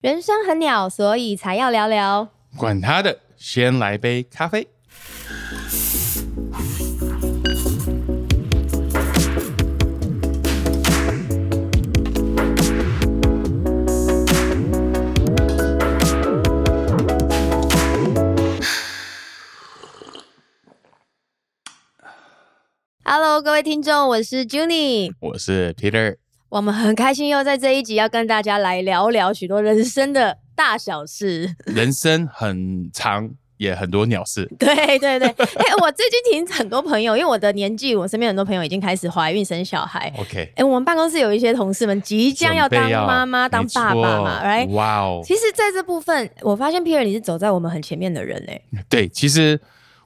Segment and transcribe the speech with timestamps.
[0.00, 2.26] 人生很鸟，所以才要聊聊。
[2.56, 4.66] 管他的，先来杯咖啡。
[23.04, 26.19] Hello，各位听众，我是 Junie，我是 Peter。
[26.50, 31.54] 我们很开心又在这一集要跟大家来聊聊许多人生的大小事。
[31.64, 34.50] 人生很长，也很多鸟事。
[34.58, 40.12] 对 对对， 哎，我最近听很多朋友，因为我的年纪，我身边很多朋友已经开始怀孕生小孩。
[40.18, 44.68] OK，哎，我们办公室有一些同事们即将要当妈妈、当爸爸嘛，right？
[44.70, 45.20] 哇哦！
[45.24, 48.60] 其实，在这部分，我发现 Peter 你是走在我们很前面的人哎。
[48.88, 49.60] 对，其实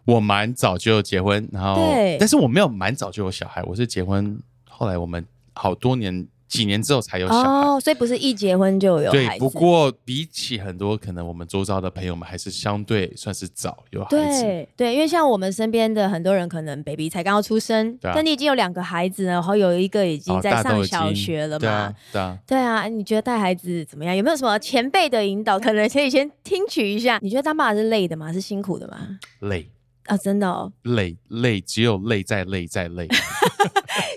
[0.04, 7.48] 我蛮早就结婚，然后对但是我没有蛮早就有小孩，我是结婚后来我们好多年几年之后才有小孩。
[7.48, 9.40] 哦，所以不是一结婚就有对孩，子。
[9.40, 14.16] 不过比起很多可能我们周遭的朋友们，还是相对算是早有孩子。
[14.16, 22.38] 对对，因为像我们身边的很多人，可能 baby 才刚刚出生，对啊但你已经有两个孩子了，然后有一个已经哦在大都已经上小学了嘛对啊。，对啊。
[22.46, 24.16] 对啊，你觉得带孩子怎么样？
[24.16, 25.58] 有没有什么前辈的引导？
[25.58, 27.18] 可能可以先听取一下。
[27.22, 28.32] 你觉得当爸爸是累的吗？
[28.32, 28.98] 是辛苦的吗？
[29.40, 29.68] 累
[30.06, 30.72] 啊，真的哦。
[30.82, 33.08] 累累，只有累再累再累。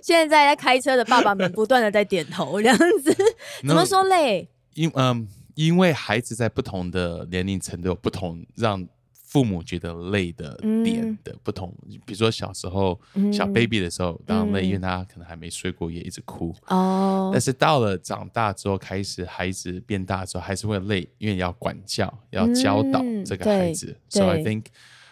[0.04, 3.16] 现在在开车的爸爸们不断的在点头，这样子
[3.68, 4.48] 怎么说累？
[4.74, 10.56] 因嗯，因为孩子在不同的年龄层都有不同让父母觉得累的
[10.86, 11.74] 点嗯的不同。
[12.06, 16.56] 比如说小时候、嗯小 baby 的时候，当然累，嗯因为他可能还没睡过夜，一直哭。
[16.68, 23.88] 哦但，是到了长大之后，开始孩子变大之后，还是会累，因为要管教，要教导嗯这个孩子。
[24.10, 24.66] 对 So I 对 think，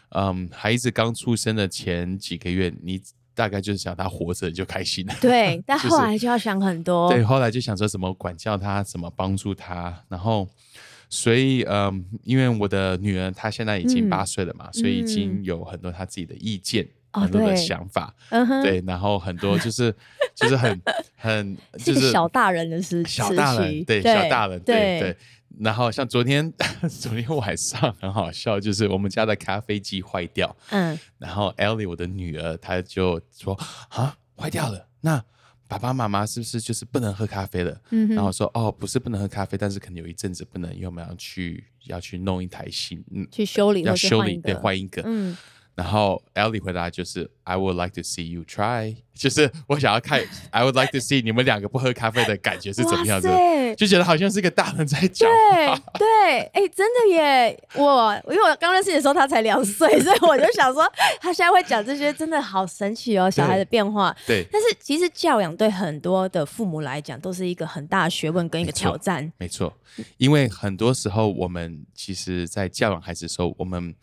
[0.09, 3.02] 嗯，孩子刚出生的前几个月，你
[3.36, 5.14] 大概就是想他活着就开心了。
[5.22, 7.09] 对，但就是后来就要想很多。
[7.09, 10.47] 对，后来就想说怎么管教他，怎么帮助他，然后，
[11.09, 18.14] 所以，嗯，因为我的女儿她现在已经嗯八岁了嘛，所以已经有很多她自己的意见，哦很多的想法，
[18.64, 19.93] 对，然后很多就是
[20.33, 20.82] 就是很
[21.15, 25.17] 很 就是小大人的时小大人，对对小大人，对对对。
[25.60, 26.52] 然后像昨天
[26.89, 33.54] 昨天晚上很好笑，就是我们家的咖啡机坏掉，嗯，然后 Ellie 我的女儿，她就说
[33.89, 35.23] 啊坏掉了，那
[35.67, 37.82] 爸爸妈妈是不是就是不能喝咖啡了？
[37.89, 45.02] 嗯然后我说哦不是不能喝咖啡，但是可能有一阵子不能，因为我们要去要去弄一台新，嗯，去修理要修理对换一个。
[45.05, 45.36] 嗯，
[45.73, 50.21] 然后 Ellie 回答就是 I would like to see you try，就是我想要看
[50.52, 53.27] I would like to see 你们两个不喝咖啡的感觉是怎么样子
[53.77, 55.81] 就觉得好像是个大人在讲对话。
[55.99, 57.63] 对，哎、真的耶！
[57.75, 60.83] 我因为我刚认识你的时候他才两岁，所以我就想说，
[61.19, 64.15] 他现在会讲这些，真的好神奇哦，小孩的变化。
[64.25, 69.31] 对，但是其实教养对很多的父母来讲，都是一个很大的学问跟一个挑战。
[69.37, 69.73] 没错，
[70.17, 73.93] 因为很多时候我们其实，在教养孩子的时候，我们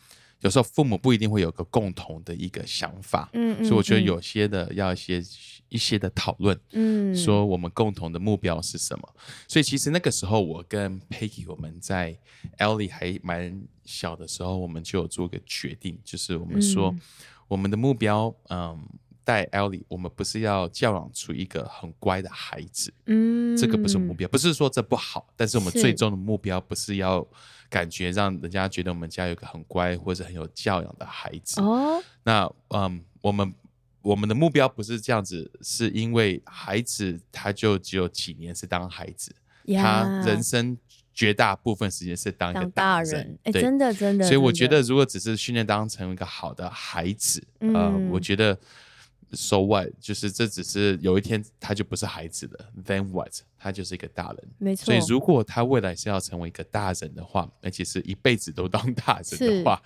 [0.41, 5.23] 有时候父母不一定会有个共同的一个想法，嗯嗯所以我觉得嗯有些的要一些
[5.73, 9.09] 一些的讨论，嗯说我们共同的目标是什么。
[9.49, 12.17] 所以其实那个时候，我跟 Peggy 我们在
[12.59, 17.01] Ellie 还蛮小的时候，我们就有做个决定，就是我们说、嗯
[17.49, 18.79] 我们的目标，嗯。
[19.25, 27.25] 带 Ellie，我们不是要教养出一个很乖的孩子，嗯这个不是目标，不是说这不好，但是我们最终的目标不是要
[27.71, 31.61] 感觉让人家觉得我们家有个很乖或者很有教养的孩子。
[31.61, 33.55] 哦，那嗯，我们
[34.03, 39.35] 我们的目标不是这样子，是因为孩子他就只有几年是当孩子，
[39.77, 40.77] 他人生
[41.15, 43.63] 绝大部分时间是当一个大人人，，哎、对。
[43.63, 44.25] 真的真的。
[44.25, 48.59] 所以我觉得，如果只是训练当成一个好的孩子，呃，嗯我觉得
[49.33, 54.49] so what，就是这只是有一天他就不是孩子了，then what，他就是一个大人。
[54.59, 54.87] 没错。
[54.87, 59.83] 所以如果他未来是要成为一个大人的话，而且是一辈子都当大人的话，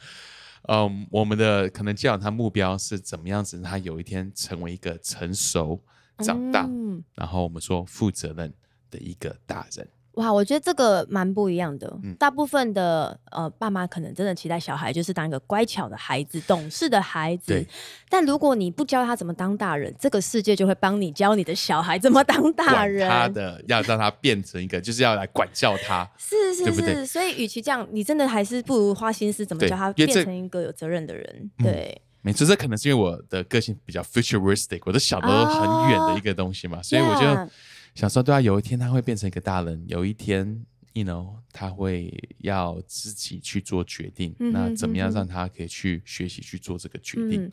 [0.69, 5.81] 嗯，我们的可能教养他目标是怎么样子，让他有一天成为一个成熟、
[6.19, 8.53] 长大，嗯然后我们说负责任
[8.91, 9.89] 的一个大人。
[10.17, 11.87] 哇，我觉得这个蛮不一样的。
[12.03, 17.67] 嗯大部分的呃爸妈可能真的期待小孩就是当一个乖巧的孩子、懂事的孩子对。
[18.09, 23.09] 但如果你不教他怎么当大人，这个世界就会帮你教你的小孩怎么当大人。
[23.09, 26.09] 他的，要让他变成一个，就是要来管教他。
[26.17, 31.51] 是是是，对对所以与其这样，你真的还是不如花心思怎么教他变成一个有责任的人。
[31.59, 37.51] 嗯对，没错，这可能是因为我的个性比较 futuristic，我都想得很远的一个东西嘛，所以我就
[37.97, 47.43] 想说，对啊，有一天他会变成一个大人，有一天，you know，他会要自己去做决定，那怎么样让他可以去学习去做这个决定？
[47.45, 47.51] 嗯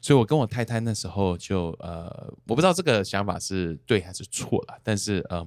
[0.00, 2.08] 所以我跟我太太那时候就呃，
[2.46, 5.40] 我不知道这个想法是对还是错了，但是呃，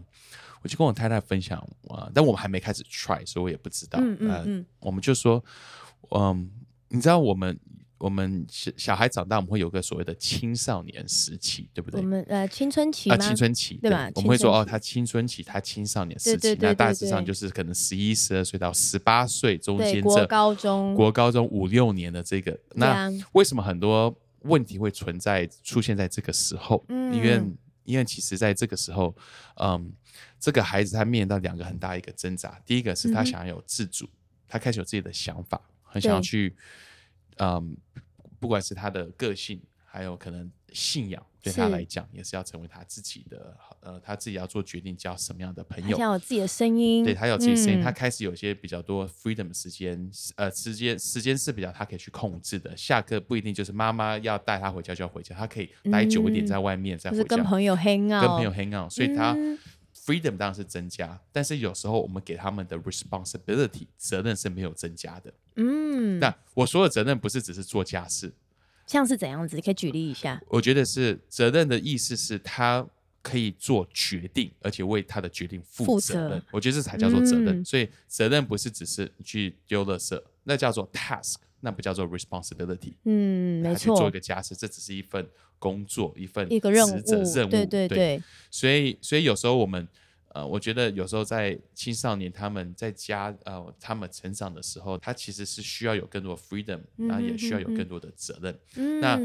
[0.61, 1.59] 我我就跟我太太分享
[1.89, 3.99] 啊，但我们还没开始 try，所以我也不知道。
[4.01, 5.43] 嗯嗯嗯，我们就说，
[6.09, 6.49] 嗯，
[6.89, 7.57] 你知道我们。
[7.97, 12.01] 我们小小孩长大，我们会有个所谓的青少年时期，对不对？
[12.01, 14.11] 我们呃青春期啊，青春期对吧？
[14.15, 20.93] 我们会说哦，他青春期，他青少年时期，那大致上就是可能十一、十二岁到十八岁中间这国高中。
[20.93, 26.83] 国高中五六年的这个，那为什么很多问题会存在出现在这个时候？
[26.89, 27.41] 嗯，因为
[27.85, 29.15] 因为其实在这个时候，
[29.55, 29.93] 嗯，
[30.37, 34.05] 这个孩子他面临到两个很大一个挣扎，第一个是他想要有自主，
[34.49, 36.53] 他开始有自己的想法，很想要去。
[36.57, 36.61] 嗯，
[38.39, 52.75] 不管是他的个性，还有可能信仰，对他来讲也是要成为他自己的，呃，他自己要做决定，交什么样的朋友，他有自己的声音，对他有自己的声音，他开始有些比较多 freedom 时间，呃，时间时间是比较他可以去控制的。
[52.75, 59.35] 下课不一定就是妈妈要带他回家就要回家，他可以待久一点在外面再回家，跟朋友 hang out，跟朋友 hang out，所以他
[60.05, 65.33] freedom 当然是增加，但是有时候我们给他们的 responsibility 责任是没有增加的。
[65.55, 68.31] 嗯，那我说的责任不是只是做家事，
[68.85, 69.59] 像是怎样子？
[69.59, 70.39] 可以举例一下？
[70.47, 72.85] 我觉得是责任的意思是他
[73.23, 76.43] 可以做决定，而且为他的决定负责任。
[76.51, 77.65] 我觉得这才叫做责任。
[77.65, 82.93] 所以责任不是只是去丢垃圾，那叫做 task，那不叫做 responsibility。
[83.03, 85.27] 嗯，没错，做一个家事，这只是一份
[85.59, 87.03] 工作，一份一个任务，
[87.33, 87.49] 任务。
[87.49, 88.23] 对对对。
[88.49, 89.85] 所以，所以有时候我们。
[90.35, 98.99] 呃，我觉得有时候在青少年他们在家呃，他们成长的时候，他其实是需要有更多 freedom，然后也需要有更多的责任。
[98.99, 99.17] 那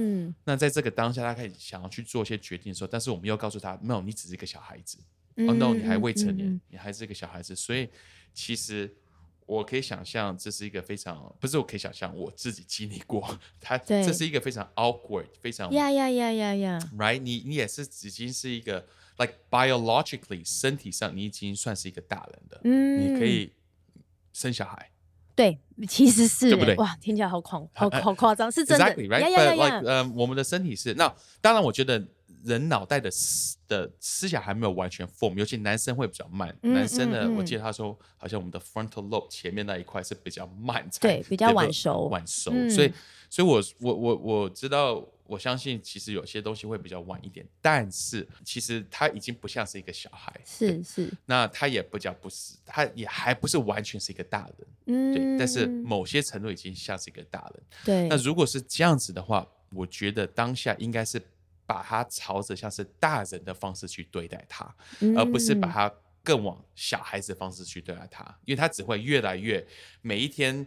[0.44, 4.98] 那在这个当下，他开始想要去做一些决定的时候，但是我们又告诉他，no，你只是一个小孩子
[5.38, 7.56] ，oh no，你还未成年，你还是一个小孩子。
[7.56, 7.88] 所以
[8.32, 8.88] 其实
[9.50, 17.18] 我可以想象，这是一个非常不是我可以想象，我自己经历过，他这是一个非常 awkward，非常呀呀呀呀呀，right？
[17.18, 18.86] 你你也是已经是一个。
[19.18, 23.52] like biologically 身体上你已经算是一个大人的，嗯，你可以
[24.32, 24.90] 生小孩，
[25.36, 26.74] 对，其实是对不对？
[26.76, 32.02] 哇，听起来好狂，好好夸张，是真的，right？But like，呃，我们的身体是那，当然，我觉得
[32.44, 42.92] 人脑袋的思的思想还没有完全 form，尤其男生会比较慢，男生呢，我记得他说，好像我们的 frontal lobe 前面那一块是比较慢才，对，比较晚熟，晚熟，所以，
[43.28, 45.04] 所以我我我我知道。
[45.30, 58.08] 我相信其实有些东西会比较晚一点，但是其实他已经不像是一个小孩，是是，那他也不叫不是，他也还不是完全是一个大人，嗯，对，但是某些程度已经像是一个大人，对。
[58.08, 61.22] 那如果是这样子的话，我觉得当下应该是
[61.70, 64.74] 把他朝着像是大人的方式去对待他，
[65.16, 65.92] 而不是把他
[66.24, 69.64] 更往小孩子的方式去对待他，因为他只会越来越
[70.02, 70.66] 每一天。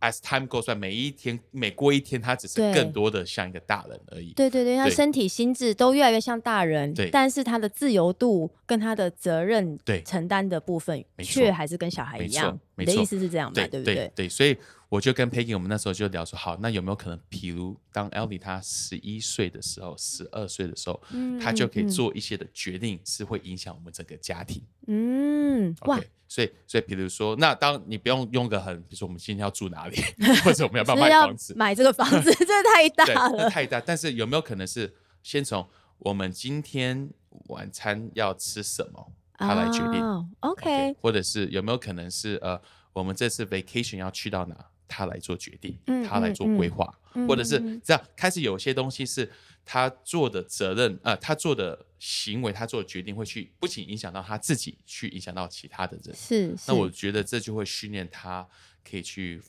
[0.00, 4.32] As time goes by，每一天每过一天，他只是更多的像一个大人而已。
[4.32, 6.94] 对对对，他身体心智都越来越像大人。
[6.94, 12.56] 对，但是他的自由度跟他的责任对承担的部分，却还是跟小孩一样。
[12.76, 13.66] 你的意思是这样吧？
[13.66, 14.12] 对不对？
[14.14, 14.56] 对，所以。
[14.90, 20.98] 我就跟 Peggy，我们那时候就聊说，好，那有没有可能，譬如当 Ellie 他十一岁的时候，十二岁的时候，
[21.38, 24.62] 他就可以做一些的决定，是会影响我们整个家庭。
[24.86, 29.98] 嗯，哇，所以，所以，比如说，那当你不用用个很，比如说我们今天要住哪里，
[30.42, 31.54] 或者我们要不要买房子？
[31.54, 33.78] 买这个房子， 这太大了，太大。
[33.80, 35.68] 但是有没有可能是先从
[35.98, 37.10] 我们今天
[37.48, 42.58] 晚餐要吃什么，他来决定？OK，或者是有没有可能是呃，
[42.94, 44.56] 我们这次 vacation 要去到哪？
[44.88, 45.78] 他来做决定，
[46.08, 46.92] 他来做规划，
[47.28, 49.30] 或者是这样开始有些东西是
[49.64, 56.16] 他做的责任，呃，他做的行为，他做的决定会去不仅影响到他自己，去影响到其他的人。
[56.16, 58.48] 是，那我觉得这就会训练他
[58.82, 59.42] 可以去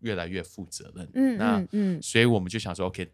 [0.00, 1.10] 越来越负责任。
[1.14, 3.10] 嗯，那嗯，所以我们就想说，OK，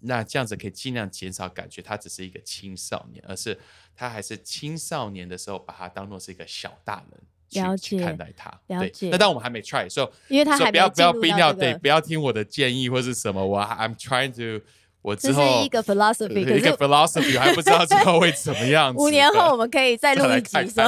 [0.00, 3.58] 那这样子可以尽量减少感觉他只是一个青少年，而是
[3.96, 7.20] 他还是青少年的时候，把他当做是一个小大人。
[7.50, 9.08] 了解看待它，了解。
[9.10, 13.46] 那但我们还没 try，所以因为他还不要不要不要对，不要听我的建议或是什么。
[13.46, 14.64] 我 I'm trying to，
[15.02, 18.94] 我之后一个 philosophy，一个 philosophy，还不知道之后会怎么样。
[18.96, 20.84] 五年后我们可以再录一集说。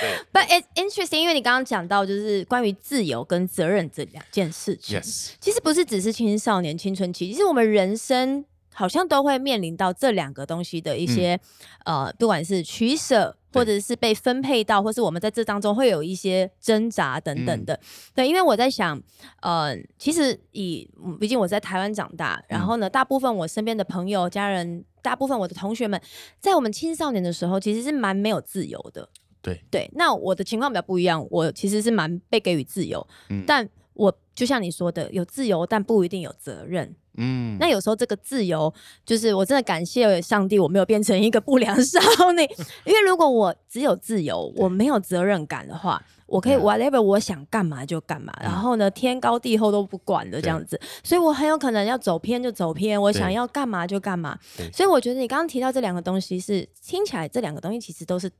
[0.00, 4.98] 对， But it's interesting，因为你刚刚讲到就是关于自由跟责任这两件事情。
[4.98, 11.38] Yes，其实不是只是青少年青春期，其实我们人生好像都会面临到这两个东西的一些
[11.84, 13.36] 呃，不管是取舍。
[13.52, 17.78] 或者是被分配到，或是我们在这当中会有一些挣扎等等的，
[18.14, 19.00] 对，因为我在想，
[19.42, 20.88] 呃，其实以
[21.18, 26.00] 毕竟我在台湾长大，然后呢，大部分我身边的朋友、家人，大部分我的同学们，
[26.40, 29.08] 在我们青少年的时候，其实是蛮没有自由的。
[29.42, 33.06] 对对，那我的情况比较不一样，我其实是蛮被给予自由，
[33.46, 34.14] 但我。
[34.32, 36.96] 就像你说的，有自由，但不一定有责任。
[37.16, 38.72] 嗯，那有时候这个自由，
[39.04, 42.00] 就是我真的感谢上帝，我没有变成一个不良 少
[42.32, 42.42] 女。
[42.84, 54.38] 因为如果我只有自由，我没有责任感的话，我可以 whatever 我想干嘛就干嘛，然后呢天高地厚都不管的这样子，所以我很有可能要走偏就走偏，我想要干嘛就干嘛。
[54.72, 58.30] 所以我觉得你刚刚提到这两个东西，是听起来这两个东西其实都是。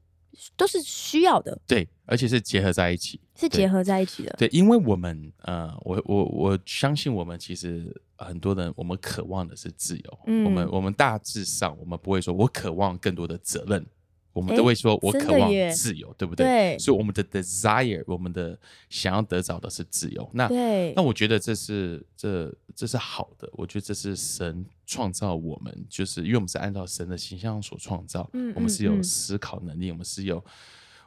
[0.57, 7.93] 都是需要的，对，而且是结合在一起，是结合在一起的，对，因为我们呃，我我我相信我们其实
[8.27, 13.85] 很多人，我们渴望的是自由，嗯，我们我们大致上我们不会说我渴望更多的责任。
[14.33, 16.47] 我们都会说，我渴望自由，对不对？
[16.47, 16.79] 对。
[16.79, 18.57] 所以我们的 desire，我们的
[18.89, 20.31] 想要得着的是自由。
[20.33, 20.49] 那
[20.95, 23.51] 那我觉得这是这这是好的。
[23.55, 28.31] 我觉得这是神创造我们，就是因为我们是按照神的形象所创造。
[28.33, 28.53] 嗯。
[28.55, 30.43] 我们是有思考能力，我们是有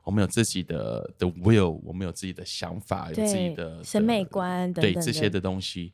[0.04, 5.94] 我们有自己的的 will，我们有自己的想法，有自己的审美观，对这些的东西。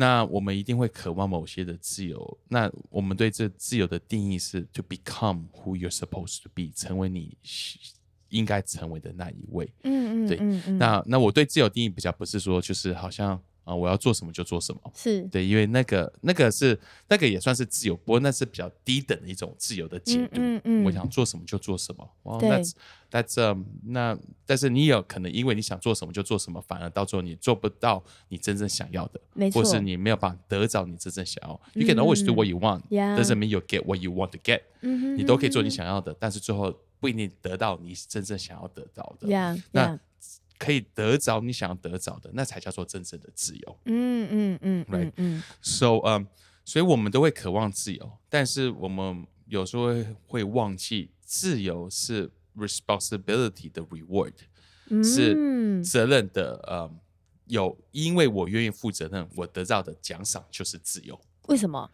[0.00, 2.38] 那我们一定会渴望某些的自由。
[2.48, 7.36] 那我们对这自由的定义是 to become who you're supposed to be，成为你
[8.30, 9.70] 应该成为的那一位。
[9.82, 10.38] 嗯嗯，对。
[10.78, 13.38] 那那我对自由定义比较不是说就是好像。
[13.70, 20.40] 啊，我要做什么就做什么，是对，因为那个那个是那个也算是自由，不过那是比较低等的一种自由的解读。
[20.40, 22.10] 嗯嗯，我想做什么就做什么。
[22.24, 22.60] 哦，那
[23.12, 31.60] 那这那，但是你有可能因为你想做什么就做什么，反而到最后你做不到你真正想要的，没错，或是你没有办法得到你真正想要。
[31.74, 34.62] You can always do what you want，doesn't mean you get what you want to get。
[34.80, 39.28] 嗯你都可以做你想要的，但是最后不一定得到你真正想要得到的。
[39.70, 40.00] 那。
[40.60, 43.78] 可以得着你想要得着的，那才叫做真正的自由。
[43.86, 45.10] 嗯嗯嗯，right。
[45.16, 46.26] 嗯，so 嗯，
[46.66, 49.86] 所以我们都会渴望自由，但是我们有时候
[50.26, 54.34] 会忘记，自由是 responsibility 的 reward，
[55.02, 56.60] 是责任的。
[56.66, 56.94] 呃，
[57.46, 61.18] 有，因为我愿意负责任，我得到的奖赏就是自由。
[61.48, 61.90] 为什么？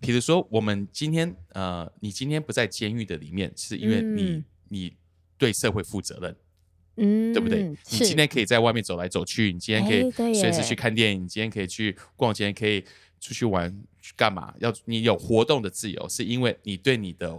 [0.00, 4.96] 比如说，我们今天呃，你今天不在监狱的里面，是因为你你
[5.36, 6.36] 对社会负责任。
[6.98, 7.62] 嗯，对不对？
[7.62, 12.84] 你今天可以在外面走来走去，你今天可以随时去看电影，你今天可以去逛街，可以
[13.20, 14.52] 出去玩，去干嘛？
[14.58, 17.34] 要你有活动的自由，是因为你对你的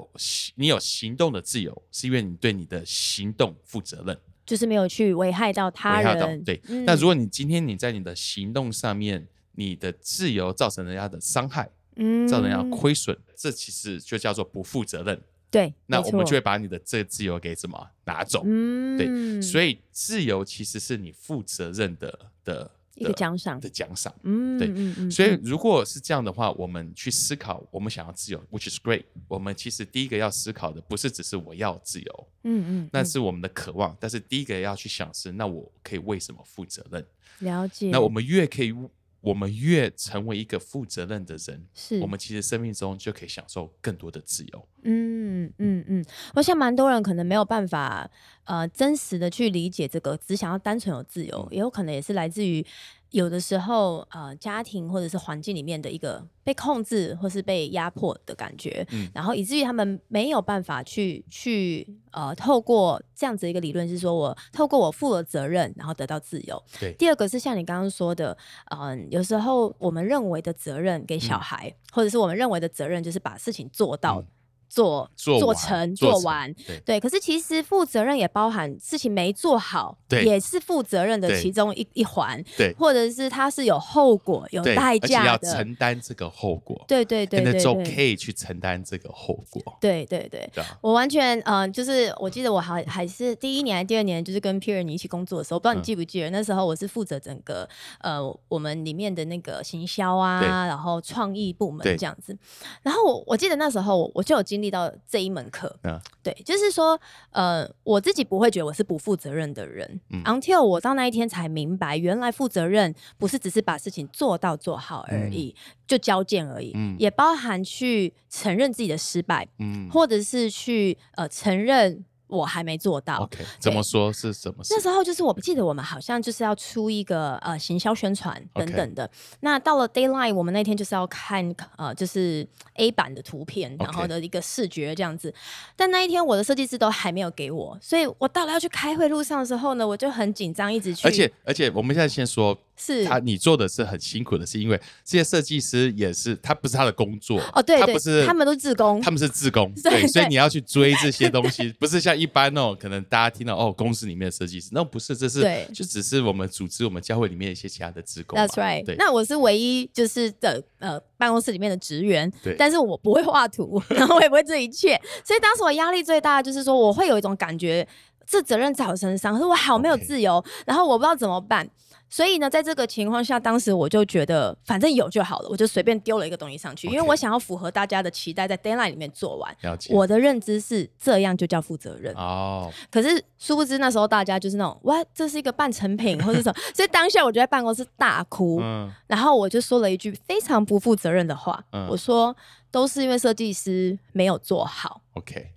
[0.56, 6.44] 你有行动的自由，是因为你对你的行动负责任，就是没有去危害到他人。
[6.44, 15.22] 对，那如果你今天你在你的行动上面，你的自由造成人家的伤害，嗯，造成人家亏损，这其实就叫做不负责任。
[15.52, 18.44] 对，那我们就会把你的这个自由给怎么拿走？
[18.46, 24.14] 嗯，对，所以自由其实是你负责任的的一个奖赏的奖赏。
[24.24, 29.04] 嗯，对，所以如果是这样的话，我们去思考，我们想要自由，which is great。
[29.28, 33.98] 我们其实第一个要思考的不是只是我要自由，嗯嗯，那是我们的渴望。
[34.00, 37.04] 但是第一个要去想是，那我可以为什么负责任？
[37.40, 37.90] 了解。
[37.90, 38.74] 那我们越可以。
[39.22, 44.68] 我们越成为一个负责任的人，是我们其实生命中就可以享受更多的自由。
[44.84, 48.10] 嗯嗯嗯，我想蛮多人可能没有办法
[48.46, 52.66] 呃真实的去理解这个，只想要单纯有自由，也有可能也是来自于。
[53.12, 66.62] 有的时候，呃，家庭或者是环境里面的一个被控制或是被压迫的感觉，嗯，然后以至于他们没有办法去去呃，透过这样子一个理论，是说我透过我负了责任，然后得到自由。
[66.80, 66.94] 对。
[66.94, 68.38] 第二个是像你刚刚说的，
[68.70, 74.24] 嗯，有时候我们认为的责任给小孩，或者是我们认为的责任，就是把事情做到。
[74.70, 76.54] 做做成做完，
[76.86, 90.48] 对，可是其实负责任也包含事情没做好，对也是负责任的其中一一环，对，或者是他是有后果、有代价的，要承担这个后果，对对对对，就可以去承担这个后果，对对对，
[90.82, 97.68] 我完全嗯，就是我记得我还还是第一年还是第二年，就是跟 Pierre 你一起工作的时候，不知道你记不记得那时候我是负责整个
[98.02, 102.38] 呃我们里面的那个行销啊，然后创意部门这样子，
[102.84, 104.59] 然后我我记得那时候我就有经。
[104.60, 105.74] 经历到这一门课，
[106.22, 107.00] 对，就是说，
[107.32, 115.56] 呃，我自己不会觉得我是不负责任的人，until 我到那一天才明白，原来负责任不是只是把事情做到做好而已，
[115.88, 122.04] 就交件而已，也包含去承认自己的失败，嗯，或者是去呃承认。
[122.30, 123.18] 我还没做到。
[123.18, 124.64] OK，怎么说是什么？
[124.70, 129.10] 那时候就是我不记得我们好像就是要出一个呃行销宣传等等的。
[129.42, 135.34] 那到了 d a y l i n e 我们那天就是要看呃就是 A 版的图片，然后的一个视觉这样子。
[135.76, 141.08] 但那一天我的设计师都还没有给我，所以我到了要去开会路上的时候呢，我就很紧张，一直去。
[141.08, 158.48] 而且而且，我们现在先说是他你做的是很辛苦的，是因为这些设计师也是他不是他的工作哦，对对，他不是他们都自工，他们是自工， 对对，所以你要去追这些 东西，不是像一般哦，可能大家听到哦，公司里面的设计师，那不是，这是对就只是我们组织我们教会里面一些其他的职工嘛。
[158.48, 158.96] That's right 对。
[158.96, 167.86] 那我是唯一就是的呃办公室里面的职员，对但是我不会画图，然后我也不会这一切，所以当时我压力最大的就是说，我会有一种感觉，
[168.26, 171.70] 这责任在我身上，可是我好没有自由然后我不知道怎么办。
[172.10, 179.56] 所以呢，在这个情况下，当时我就觉得反正有就好了，我就随便丢了一个东西上去，因为我想要符合大家的期待，在 deadline 里面做完。
[179.62, 179.94] 了解。
[179.94, 192.36] 我的认知是这样就叫负责任，哦，可是殊不知那时候大家就是那种哇，这是一个半成品或者什么， 所以当下我就在办公室大哭，嗯然后我就说了一句非常不负责任的话，嗯我说
[192.72, 195.02] 都是因为设计师没有做好。
[195.14, 195.52] ，OK，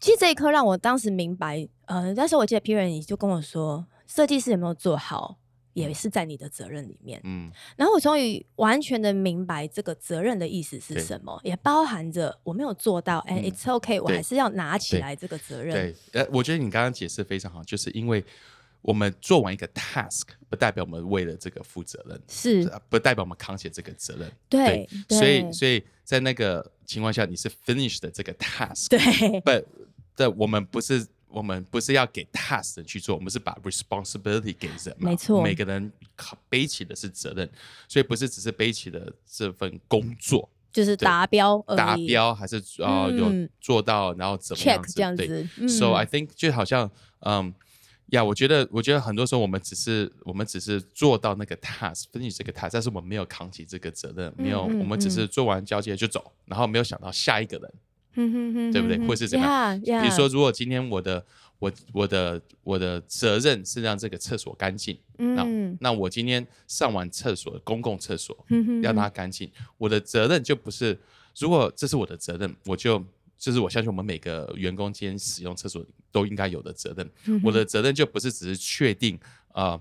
[0.00, 5.36] 其实这一刻让我当时明白，呃，那时候我记得 p e r 你就跟我说，设计师有没有做好，
[5.74, 7.20] 也是在你的责任里面。
[7.24, 15.74] 嗯然后我终于完全的明白这个责任的意思是什么，也包含着我没有做到，哎、嗯 i t s okay，我还是要拿起来这个责任。
[15.74, 18.24] 对，呃，我觉得你刚刚解释非常好，就是因为
[18.80, 24.30] 我们做完一个 task，不代表我们为了这个负责任，是，呃不代表我们扛起这个责任。
[24.48, 29.50] 对，对所以所以在那个情况下，你是 finish 的这个 task，对，不
[30.16, 35.10] 的，我们不是我们不是要给 task 人去做，我们是把 responsibility 给人嘛。
[35.10, 37.50] 没错每个人扛背起的是责任，
[37.88, 44.94] 所以不是只是背起的这份工作就是达标，达标，还是呃、有嗯做到，然后怎么样 check？
[44.94, 45.48] 这样对子。
[45.58, 47.52] 嗯 So I think 就好像嗯。
[48.08, 57.74] 呀我觉得，我觉得很多时候我们只是我们只是做到那个 task，分析这个 task，但是我们没有扛起这个责任，没有，嗯嗯我们只是做完交接就走，然后没有想到下一个人，
[58.14, 58.96] 对不对？
[58.96, 59.08] 哼哼。
[59.08, 61.24] 会是怎么样？Yeah, 比如说如果今天我的
[61.58, 65.76] 我我的我的责任是让这个厕所干净，那嗯。
[65.80, 68.36] 那我今天上完厕所，公共厕所
[68.82, 70.98] 让它干净，我的责任就不是，
[71.38, 73.02] 如果这是我的责任，我就
[73.38, 79.18] 就是我相信我们每个员工今天使用厕所都应该有的责任，嗯我的责任就不是只是确定
[79.52, 79.80] 呃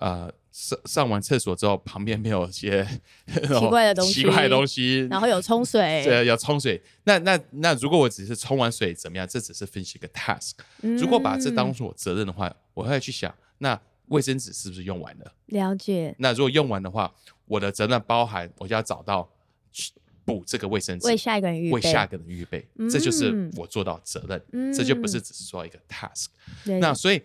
[0.00, 2.84] 呃上上完厕所之后旁边没有一些
[3.26, 6.80] 奇怪的东西奇怪的东西，然后有冲水，对，有冲水。
[7.04, 9.26] 那那那如果我只是冲完水怎么样？
[9.28, 10.52] 这只是分析一个 task。
[10.80, 15.32] 如果把这当嗯做我责任的话，我会去想，那卫生纸是不是用完了？
[15.46, 17.12] 了解那如果用完的话，
[17.46, 19.28] 我的责任包含我就要找到
[19.70, 19.92] 去
[20.24, 24.42] 补这个卫生纸，为下一个人预备，为下一个人预备，这就是嗯我做到责任。
[24.52, 26.26] 嗯这就不是只是说一个 task。
[26.64, 27.20] 对那所以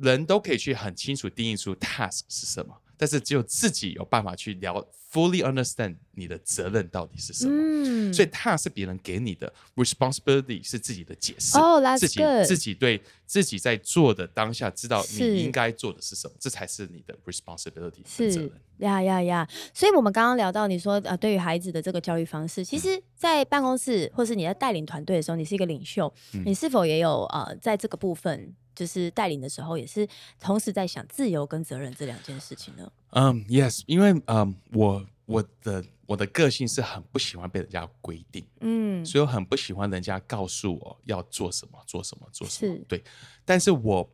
[0.00, 7.52] 人都可以去很清楚定义出 task 是什么，但是只有自己有办法去聊 fully understand 你的责任到底是什么。
[7.54, 11.56] 嗯所以 task 是别人给你的，responsibility 是自己的解释。
[11.58, 18.52] 哦，that's 自己自己对自己在做的当下知道你应该做的是什么，这才是你的 responsibility 是责是任。
[18.78, 19.48] 呀呀呀！
[19.74, 32.90] 所以我们刚刚聊到，你说呃，对于孩子的这个教育方式，其嗯实，在办公室或是你在带领团队的时候，你是一个领袖，嗯你是否也有呃，在这个部分就是带领的时候，也是同时在想自由跟责任这两件事情呢？
[33.10, 42.84] 嗯、y e s 因为嗯、我我的我的个性是很不喜欢被人家规定，嗯，所以我很不喜欢人家告诉我要做什么，做什么，做什么是。
[42.88, 43.04] 对，
[43.44, 44.10] 但是我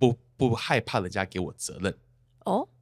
[0.00, 1.96] 不不害怕人家给我责任。
[2.44, 2.75] 哦，对，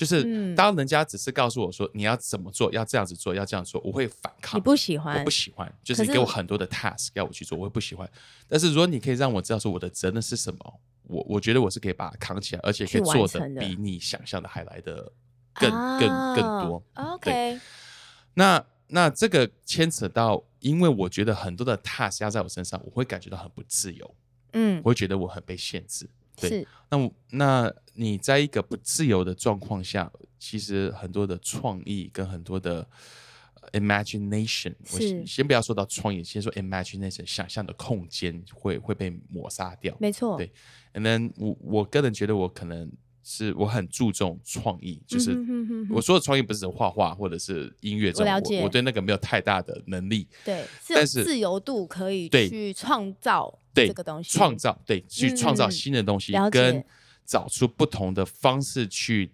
[0.00, 4.58] 就是嗯当人家只是告诉我说你要怎么做，要这样子做，要这样做，我会反抗。
[4.58, 8.10] 你不喜欢我不喜欢，就是你给我很多的 task 要我去做，我会不喜欢。
[8.48, 15.12] 但是如果你可以让我知道说我的责任是什么，我我觉得我是可以把它扛起来，而且可以做的比你想象的还来的
[15.52, 16.82] 更、更更多。
[16.94, 17.60] 啊 OK，
[18.32, 24.14] 那那这个牵扯到，因为我觉得很多的 task 压在我身上，我会感觉到很不自由，
[24.54, 26.08] 嗯我，会觉得我很被限制。
[26.48, 32.86] 对，那我那你在一个不自由的状况下，其实很多的创意跟很多的
[33.60, 39.96] 呃 imagination，我先不要说到创意，先说 imagination，想象的空间会会被抹杀掉。
[40.00, 40.50] 没错，对
[40.94, 42.90] ，and then 我我个人觉得我可能
[43.32, 45.30] 是我很注重创意，就是
[45.88, 50.26] 我说的创意不是画画或者是音乐这种，我我对那个没有太大的能力。
[50.44, 56.84] 对，但是自由度可以去创造对这个东西，创造对，去创造嗯新的东西，跟
[57.24, 59.30] 找出不同的方式去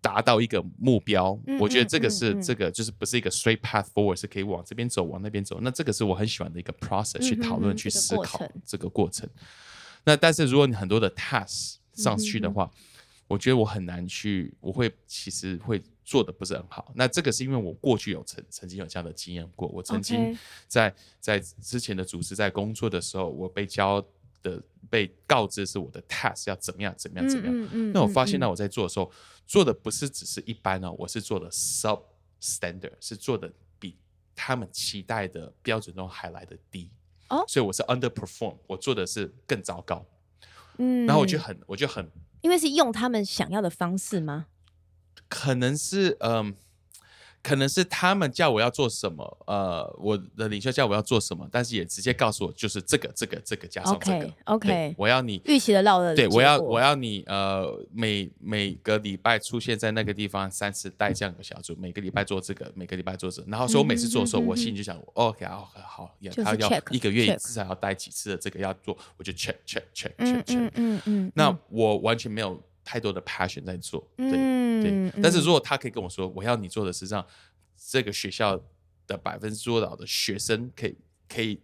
[0.00, 1.38] 达到一个目标。
[1.46, 5.60] 嗯我觉得这个是、这个就是不是一个 straight path forward，是可以往这边走，往那边走。
[5.62, 9.28] 那这个是我很喜欢的一个 process，、去讨论、去思考这个过程。
[10.02, 12.70] 那但是如果你很多的 task 上去的话，
[13.30, 16.90] 我觉得我很难去，我会其实会做的不是很好。
[16.96, 24.04] 那这个是因为我过去有曾曾经有这样的经验过，我曾经在在之前的组织在工作的时候，我被教
[24.42, 27.54] 的被告知是我的 task 要怎么样怎么样怎么样。
[27.56, 29.08] 嗯嗯那我发现呢，我在做的时候，
[29.46, 32.02] 做的不是只是一般哦，我是做的 sub
[32.42, 33.96] standard，是做的比
[34.34, 36.90] 他们期待的标准中还来的低。
[37.28, 40.04] 哦所以我是 underperform，我做的是更糟糕。
[40.78, 42.10] 嗯然后我就很，我就很
[42.42, 44.46] 因为是用他们想要的方式吗？
[45.28, 46.54] 可能是嗯、
[47.42, 54.18] 可能是他们叫我要做什么，呃，我的领袖叫我要做什么，但是也直接告诉我就是这个这个这个加上这个。
[54.44, 70.70] OK，OK 对我要你预期的绕的对，我要我要你呃每每个礼拜出现在那个地方三次带这样的小组，每个礼拜做这个，每个礼拜做这个，然后所以我每次做的时候，我心里就想，OK 啊，好好，也就是他要一个月至少要带几次的这个要做，我就 check check check 嗯 check check 嗯。
[70.74, 75.22] 嗯嗯，那嗯我完全没有太多的 passion 在做，对嗯对。
[75.22, 77.24] 但是嗯如果他可以跟我说，我要你做的是让
[77.88, 78.60] 这个学校
[79.06, 80.98] 的百分之多少的学生可以
[81.28, 81.60] 可以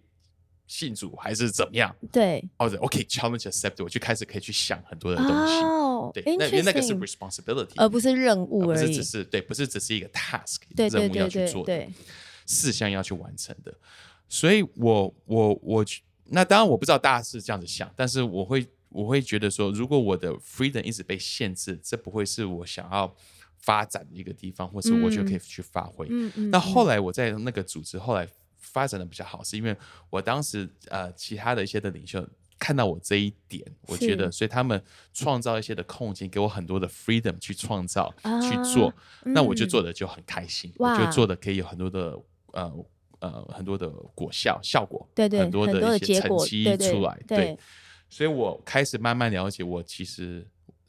[0.69, 1.93] 信主，还是怎么样？
[2.13, 5.55] 对或者 OK challenge accept，我就开始可以去想很多的东西。
[5.65, 9.03] 哦，对，那因为那个是 responsibility，而不是任务而已而不是只。
[9.03, 11.93] 是对，不是只是一个 task 任务要去做的对，
[12.47, 13.75] 事项要去完成的。
[14.29, 18.65] 所以我我我去，那当然我不知道大家是这样子想，但是我会
[18.97, 23.15] 我会觉得说，如果我的 freedom 一直被限制，这不会是我想要
[23.59, 26.07] 发展的一个地方，或者我觉得可以去发挥。
[26.09, 26.51] 嗯嗯。
[26.51, 29.77] 那嗯后来我在那个组织后来发展的比较好，是因为
[30.09, 32.27] 我当时呃其他的一些的领袖
[32.59, 34.83] 看到我这一点，我觉得所以他们
[35.13, 38.93] 创造一些的空间，给我很多的 freedom 去创造、啊去做，
[39.25, 42.19] 那我就嗯做的就很开心，我就做的可以有很多的
[42.53, 42.73] 呃
[43.19, 47.59] 呃很多的果效效果，对对很多很多的一些成绩对对出来，对
[48.09, 50.47] 所以我开始慢慢了解我其实。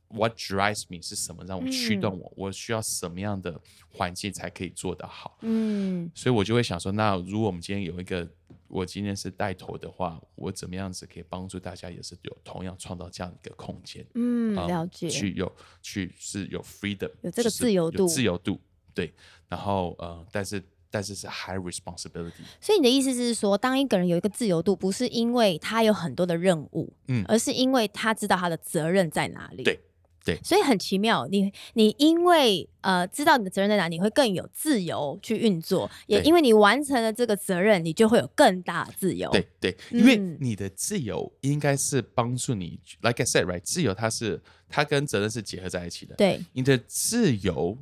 [0.10, 2.32] What drives me 是什么让我驱动我？
[2.38, 5.38] 我需要什么样的环境才可以做得好？
[5.41, 8.25] 嗯所以我就会想说，那如果我们今天有一个，
[8.69, 15.10] 我今天是带头的话，我怎么样子可以帮助大家，也是有同样创造这样一个空间，嗯，啊了解。
[15.10, 18.62] 去有去是有 freedom，有这个自由度有自由度，
[18.93, 19.13] 对，
[19.49, 29.63] 然后呃，但是但是是 high responsibility，所以你的意思是说，当一个人有一个自由度，不是因为他有很多的任务，嗯而是因为他知道他的责任在哪里。
[29.63, 29.80] 对
[30.26, 39.30] 对所以很奇妙，你你因为呃知道你的责任在哪，你会更有自由去运作，也因为你完成了这个责任，你就会有更大的自由。
[39.32, 47.78] 对对，因为嗯你的自由应该是帮助你，like I said，right，自由它是它跟责任是结合在一起的，对你的自由，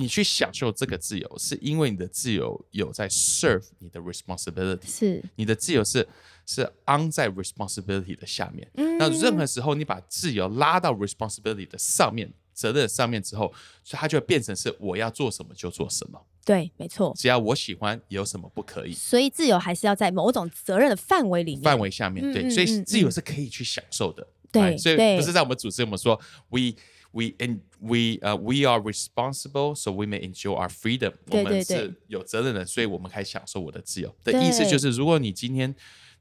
[0.00, 6.08] 你去享受这个自由，是因为你的自由有在 serve 你的 responsibility，是，你的自由是
[6.46, 8.66] 是 on 在 responsibility 的下面。
[8.74, 13.52] 嗯那任何时候你把自由拉到 responsibility 的上面，责任的上面之后，
[13.84, 17.12] 所以它就会变成是我要做什么就做什么，对，没错。
[17.16, 18.92] 只要我喜欢，有什么不可以？
[18.92, 21.62] 所以自由还是要在某种责任的范围里面。
[21.62, 24.26] 范围下面，对，所以自由嗯是可以去享受的。
[24.52, 26.72] 对哎所以不是在我们组织我们说 we
[27.12, 31.12] we and we 呃、we are responsible so we may enjoy our freedom。
[31.30, 34.14] 我们是有责任的，所以我们可以享受我的自由。
[34.24, 35.74] 的意思就是，如果你今天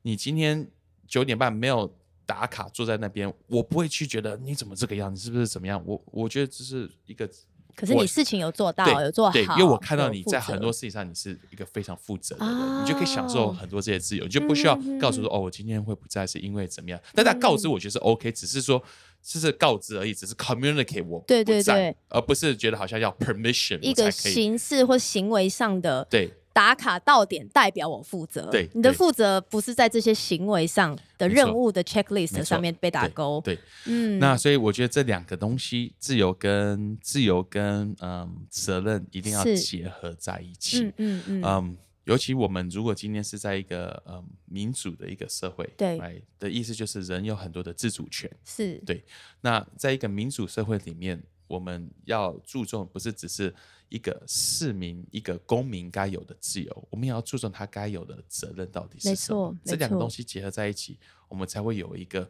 [0.04, 0.68] 你今天
[1.08, 5.82] 九点半没有打卡坐在那边，我不会去觉得你怎么这个样，你是不是怎么样？
[5.86, 7.30] 我我觉得这是一个。
[7.76, 17.00] 可是你事情有做到，对有做好，对，因为我看到你在很多事情上，你是一个非常负责的人，哦你就可以享受很多这些自由，你就不需要告诉说、哦，我今天会不在是因为怎么样。
[17.14, 18.84] 但他告知我觉得是 OK，只是说
[19.24, 24.10] 只是告知而已，只是 communicate 我对对对而不是觉得好像要 permission 一个。
[24.12, 28.42] 形式或行为上的对打卡到点代表我负责。
[28.52, 33.40] 对对你的负责不是在这些行为上的任务的 checklist 上面被打勾。
[33.44, 40.84] 对，嗯，那所以我觉得这两个东西，自由跟自由跟嗯责任一定要是结合在一起。
[40.84, 41.78] 嗯嗯嗯，嗯，
[42.10, 48.28] 尤其我们如果今天是在一个呃民主的一个社会，对 right，的意思就是人有很多的自主权。
[48.44, 49.06] 是对
[49.42, 53.54] 那在一个民主社会里面，我们要注重不是只是
[53.90, 59.56] 一个市民、一个公民该有的自由，我们也要注重他该有的责任到底是什么。
[59.64, 62.28] 这两个东西结合在一起，我们才会有一个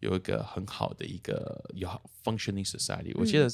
[0.00, 1.88] 有一个很好的一个有
[2.22, 3.12] functioning society。
[3.14, 3.48] 我记得，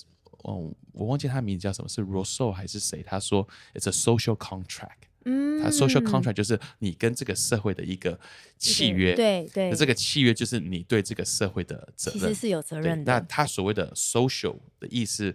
[0.49, 3.05] 嗯，我忘记他名字叫什么，是 Rousseau 还是谁？
[3.05, 5.07] 他说 it's a social contract。
[5.25, 8.19] 嗯，它 social contract 就是你跟这个社会的一个
[8.59, 12.21] 契约，对对那，这个契约就是你对这个社会的责任。
[12.21, 13.13] 其实是有责，任的。
[13.13, 15.35] 那他所谓的 social 的意思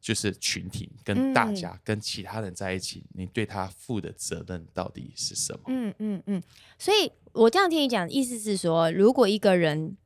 [0.00, 5.60] 就是群体跟大嗯家、跟其他人在一起，你对他负的责任到底是什么？
[5.66, 6.42] 嗯嗯嗯，
[6.78, 9.96] 所以我这样听你讲，意思是说，如果一个人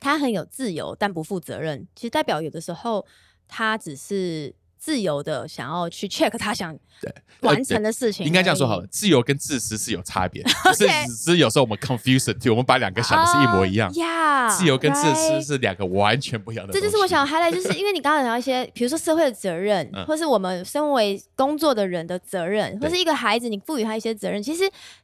[0.00, 3.06] 他很有自由但不负责任，其实代表有的时候
[3.46, 8.26] 他只是自由的想要去 check 他想对完成的事情。
[8.26, 13.92] 应该这样说好了，自由跟自私是有差别的， 只是只是有时候我们 confuse it，我们把两个想的是一模一样。
[13.94, 16.72] 呀自由跟自私是两个完全不一样的。
[16.72, 24.62] 这就是我想要 highlight，就是因为你刚刚讲到一些，比如说社会的责任，嗯或是我们身为工作的人的责任，或是一个孩子，你赋予他一些责任，其实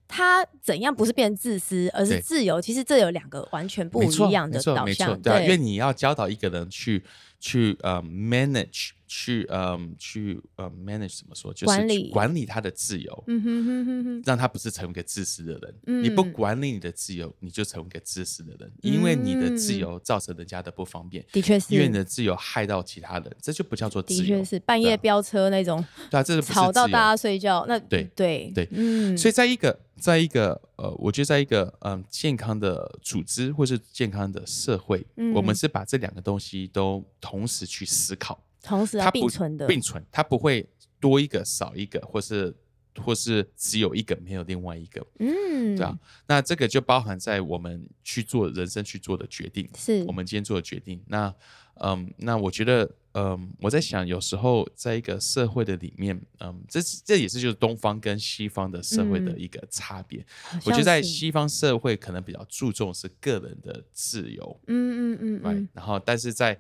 [0.08, 2.60] 他怎样不是变自私，而是自由。
[2.60, 7.04] 其实这有两个完全不一样的导向，对啊，因为你要教导一个人去
[7.38, 12.11] 去呃 manage，去嗯去呃 manage 怎么说，就是管理。
[12.11, 13.24] 管理他的自由。
[13.29, 19.79] 嗯哼哼哼哼，让他不是成为一个自私的人，嗯你不管理你的自由，你就成为一个自私的人，因为你的自嗯。
[19.79, 24.44] 由造成人家的不方便，的确是，因为你的自由害到其他人，这就不叫做自由的确。
[24.44, 27.79] 是半夜飙车那种，对啊，这是吵到大家睡觉，那。
[27.79, 40.66] 对对对嗯，所以在一个在一个呃，我觉得在一个嗯、健康的组织或是健康的社会，我们嗯是把这两个东西都同时去思考，同时它不并存的，并存，它不会
[40.98, 42.53] 多一个少一个，或是
[42.96, 45.96] 或是只有一个没有另外一个，嗯，对啊。
[46.27, 51.00] 那这个就包含在我们去做人生去做的决定，是我们今天做的决定。
[51.07, 51.33] 那
[51.81, 60.24] 嗯，那我觉得嗯，我在想，有时候在一个社会的里面，嗯，这这也是就是东方跟西方的社会的嗯一个差别。
[60.42, 65.59] 好我觉得在西方社会可能比较注重是个人的自由，嗯嗯嗯 right？
[65.59, 66.57] 嗯，然后但是在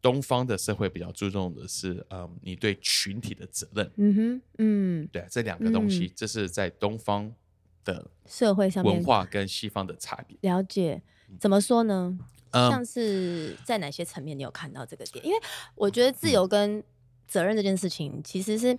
[0.00, 3.90] 东方的社会比较注重的是，嗯，你对群体的责任。
[3.96, 7.32] 嗯哼，嗯，对，这两个东西，这是在东方
[7.84, 10.36] 的社会上面文化跟西方的差别。
[10.42, 11.02] 了解，
[11.40, 12.18] 怎么说呢？
[12.50, 15.22] 嗯像是在哪些层面你有看到这个点？
[15.26, 15.38] 因为
[15.74, 16.82] 我觉得自由跟
[17.26, 18.78] 责任这件事情，其实是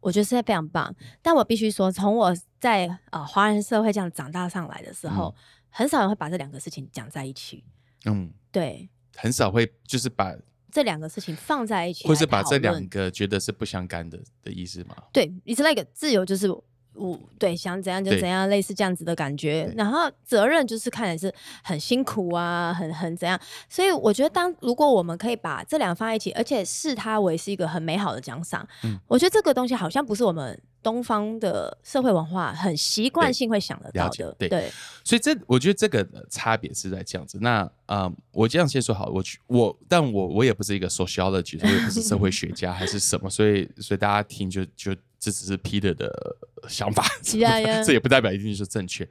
[0.00, 0.94] 我觉得是非常棒。
[1.20, 5.34] 但我必须说，从我在呃华人社会这样长大上来的时候，
[5.70, 7.64] 很少人会把这两个事情讲在一起。
[8.04, 10.32] 嗯，对，很少会就是把，
[10.70, 14.94] 这两个事情放在一起，或是把这两个觉得是不相干的的意思吗？
[15.12, 16.48] 对，it's like 自由就是
[16.94, 19.72] 我对想怎样就怎样，类似这样子的感觉。
[19.76, 23.40] 然后责任就是看来是很辛苦啊，很很怎样。
[23.68, 34.34] 所以我觉得当如果我们可以把这两个放在一起，而且视它为是一个很美好的奖赏，嗯我觉得这个东西好像不是我们东方的社会文化很习惯性会想得到的。
[34.38, 34.70] 对对，
[35.04, 37.38] 所以这我觉得这个差别是在这样子。
[37.40, 46.36] 那嗯，我这样先说好，我去我，但我我也不是一个 sociology，我也不是社会学家还是什么， 所以所以大家听就就这只是 Peter 的
[46.68, 49.08] 想法， 这也不代表一定是正确。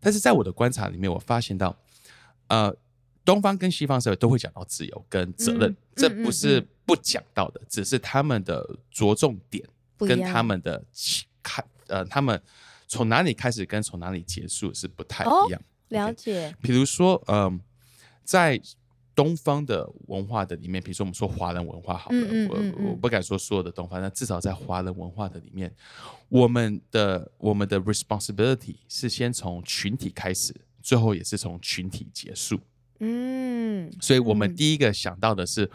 [0.00, 1.76] 但是在我的观察里面，我发现到，
[2.48, 2.74] 呃，
[3.24, 9.66] 东方跟西方社会都会讲到自由跟责任，嗯这不是不讲到的，只是他们的着重点
[9.98, 12.40] 跟他们的起开呃，他们
[12.88, 15.62] 从哪里开始跟从哪里结束是不太哦一样。
[15.88, 16.54] 了解。
[16.60, 17.60] 比如说，嗯、
[18.24, 18.60] 在
[19.14, 25.72] 东方的文化的里面，比如说我们说华人文化好了，嗯嗯嗯嗯我我不敢说所有的东方，但至少在华人文化的里面，
[26.28, 32.60] 我们的我们的 responsibility 是先从群体开始，最后也是从群体结束。
[32.98, 35.70] 嗯，所以我们嗯第一个想到的是，呃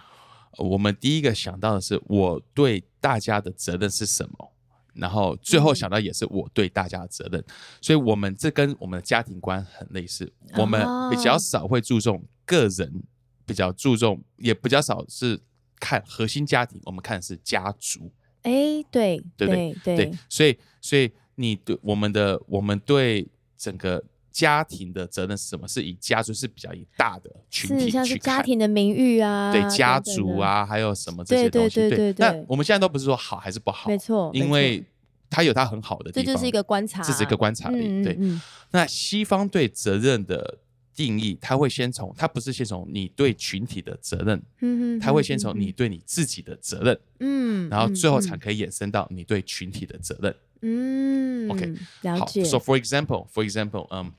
[0.57, 4.51] 我们第一个想到的是我对大家的责任是什么，
[4.93, 7.43] 然后最后嗯想到也是我对大家的责任。
[7.81, 13.03] 所以，我们这跟我们的家庭观很类似，我们比较哦少会注重个人，
[13.45, 15.39] 比较注重，也比较少是
[15.79, 18.11] 看核心家庭，我们看的是家族。
[18.43, 25.67] 哎，对对对对对，所以所以你对我们的我们对整个家庭的责任是什么？
[25.67, 28.37] 是以家族是比较以大的群体是像是去看。
[28.37, 31.75] 家庭的名誉啊，对家族啊，还有什么这些东西。
[31.75, 34.83] 对对对那对我们现在都不是说好还是不好，没错，因为
[35.29, 36.25] 它有它很好的地方。
[36.25, 38.41] 这就是一个观察，这是一个观察力对嗯嗯嗯。
[38.71, 40.59] 那西方对责任的
[40.95, 50.35] 定义，他会先从，他不是先从你对群体的责任，嗯他会先从你，对你自己的责任，嗯，然后最后嗯才可以衍生到你对群体的责任。
[50.63, 54.11] 嗯 OK，好了解，，So for example, for example，嗯，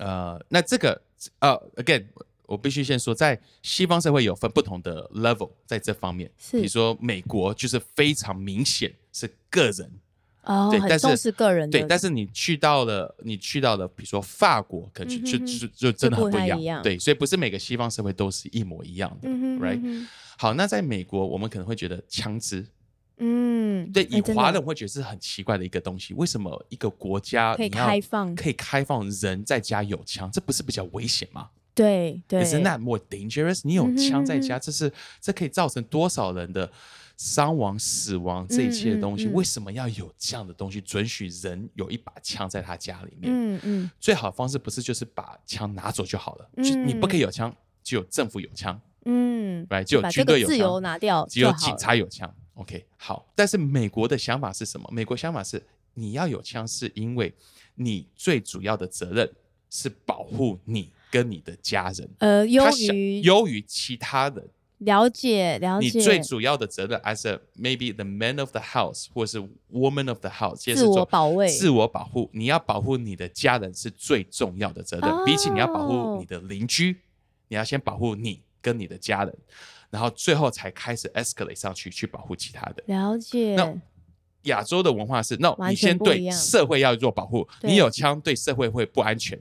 [0.00, 1.00] 呃，那这个
[1.38, 2.04] 呃，again，
[2.46, 6.56] 我必须先说，在西方社会有分不同的 level 在这方面，是。
[6.56, 9.90] 比如说美国就是非常明显是个人，
[10.44, 16.82] 哦，对但是很重视个人的，对，但是你去到了，你去到了，比如说法国，可能就、就就就真的很不一样，一样。
[16.82, 20.08] 对，所以不是每个西方社会都是一模一样的、嗯哼 r i g h 嗯 t
[20.38, 22.66] 好，那在美国，我们可能会觉得枪支，
[23.20, 33.60] 嗯，对，以华人会觉得是很奇怪的一个东西，为什么一个国家可以开放可以开放人在家有枪，这不是比较危险吗对对，？Isn't that more dangerous？
[33.64, 36.70] 你有枪在家，这是这可以造成多少人的
[37.16, 43.32] 伤亡、死亡，这一切的东西，嗯嗯嗯为什么要有这样的东西，准许人有一把枪在他家里面？
[43.32, 47.54] 嗯嗯最好的方式不是就是把枪拿走就好了，就你不可以有枪，
[47.84, 51.76] 只有政府有枪，嗯，来，只有把军队有枪，拿掉，只有警。
[51.78, 52.34] 察有枪。
[52.60, 54.86] OK，好，但是美国的想法是什么？
[54.92, 55.62] 美国想法是
[55.94, 57.32] 你要有枪，是因为
[57.74, 59.30] 你最主要的责任
[59.70, 64.46] 是保护你跟你的家人，呃，优于优于其他人。
[64.80, 69.38] 了解了解你，最主要的责任，as a maybe the man of the house 或是
[69.70, 72.30] woman of the house，其实自我保卫自我保护。
[72.32, 76.96] 你要保护你的家人是最重要的责任，比起你要保哦护你的邻居，
[77.48, 79.38] 你要先保护你跟你的家人，
[79.90, 82.82] 然后最后才开始 escalate 上去去保护其他的。
[82.86, 83.74] 了解，那
[84.44, 89.38] 亚洲的文化是，那完你先对社会要做保护，你有枪对社会会不安全。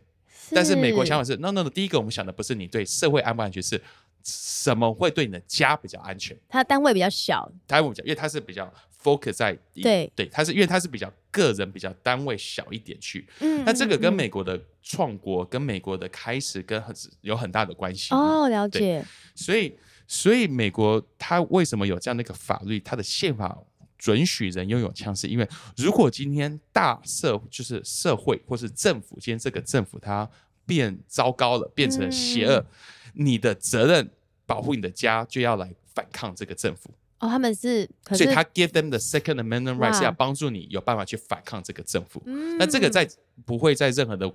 [0.52, 3.80] 但是美国想法是，no no no，第一个我们想的不是你对社会安不安全，是
[4.24, 6.36] 什么会对你的家比较安全。
[6.50, 13.30] 它单位比较小，台湾讲，因为它是比较 focus 在对对，它是因为它是比较个人比较单位小一点去。
[13.42, 18.14] 嗯，那这个跟美国的创国跟美国的开始跟很有很大的关系。
[18.16, 19.78] 哦，了解，所以
[20.12, 22.80] 所以美国它为什么有这样的一个法律？
[22.80, 23.56] 它的宪法
[23.96, 30.28] 准许人拥有枪，是因为如果今天大社就是社会或是政府，今天这个政府它
[30.66, 32.66] 变糟糕了，变成邪恶，嗯
[33.14, 34.10] 你的责任
[34.48, 36.90] 保护你的家就要来反抗这个政府。
[37.20, 42.24] 哦，他们是，可是所以他 give them the second amendment right 哇是要帮助你有办法去反抗这个政府。
[42.26, 43.08] 嗯那这个在
[43.46, 44.32] 不会在任何的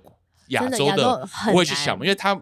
[0.49, 2.39] 亚洲真的洲不会去想，难因为他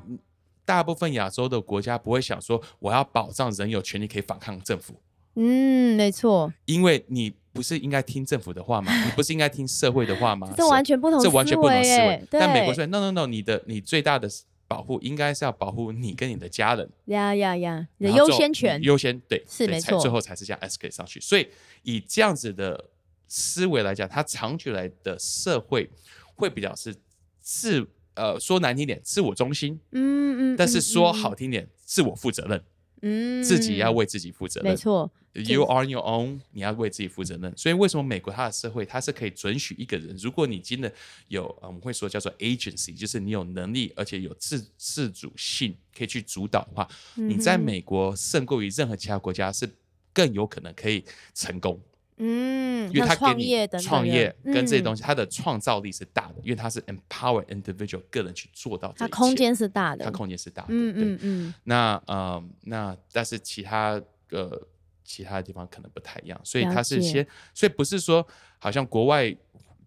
[0.65, 4.95] 大部分亚洲的国家不会想说我要保障人有权利可以反抗政府，
[5.35, 8.91] 嗯，没错，因为你不是应该听政府的话吗？
[9.05, 10.53] 你不是应该听社会的话吗？
[10.57, 12.23] 这完全不同这完全不同思维。
[12.29, 14.29] 但美国对说 no no no，你的你最大的
[14.67, 16.89] 保护应该是要保护你跟你的家人。
[17.05, 21.19] 呀呀呀，你的优先权，优先对是没错最后才是这样 escalate 上去。
[21.19, 21.47] 所以
[21.83, 22.89] 以这样子的
[23.27, 25.89] 思维来讲，它长久来的社会
[26.35, 26.95] 会比较是
[27.39, 32.63] 自呃说难听点自我中心，嗯嗯，但是嗯说好，听点自我负责任，
[33.01, 34.71] 嗯，自己要为自己负责任。
[34.71, 37.51] 没错，You are your own，你要为自己负责任。
[37.57, 40.91] 所以为什么美国它的社会它是可以准许一个人，如果你真的
[41.27, 49.67] 有呃我们会说叫做 agency，就是你有能力而且有自自主性可以去主导的话，你在美国胜过于任何其他国家是
[50.13, 51.79] 更有可能可以成功，
[52.17, 64.67] 嗯，因为他给你创业等等创业跟这些东西，他的创造力是大的，因为他是 empower individual 个人去做到这一切它空，间是大的，它空间是大的，嗯对嗯嗯，那呃，那但是其他呃
[65.03, 68.25] 其他的地方可能不太一样，所以了它是解先，所以不是说
[68.59, 69.35] 好像国外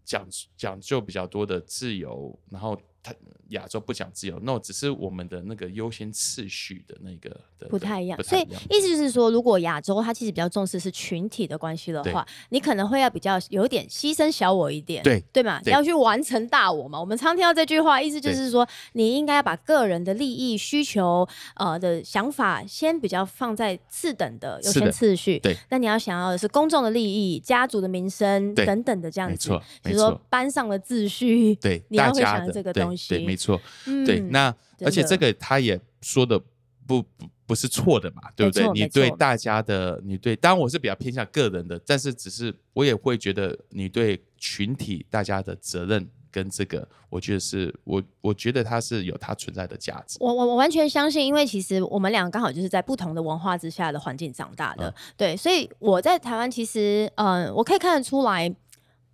[0.04, 3.14] 讲讲究比较多的自由，然后它
[3.50, 8.20] 亚洲不讲自由，no，只是我们的那个优先次序的那个的不太一样。
[8.24, 8.42] 所以。
[8.68, 15.60] 意思就是说，如果亚洲它其实比较重视是群体的关系的话，你可能会要比较有点牺牲小我一点，对对嘛？
[15.64, 16.98] 你要去完成大我嘛。
[16.98, 25.38] 我们常听到这句话，意思就是说，你应该要把个人的利益、需求、呃的想法，先比较放在次等的优先次序。
[25.38, 29.50] 对，那你要想要的是公众的利益、家族的名声等等的这样子。
[29.84, 34.20] 比如说，班上的秩序，对，你要会想这个对东西对，没错，嗯对。
[34.20, 36.38] 那而且这个他也说的
[36.86, 38.68] 不不不是错的嘛，对不对？
[38.72, 50.18] 你对大家的，你对，当然我是比较偏向个人的，但是只是我也会觉得你对群体大家的责任跟这个，我觉得是我我觉得它是有它存在的价值。
[50.20, 58.54] 我我我完全相信，因为其实我们两个刚好就是在不同的文化之下的环境长大的，嗯对，所以我在台湾其实，嗯、我可以看得出来，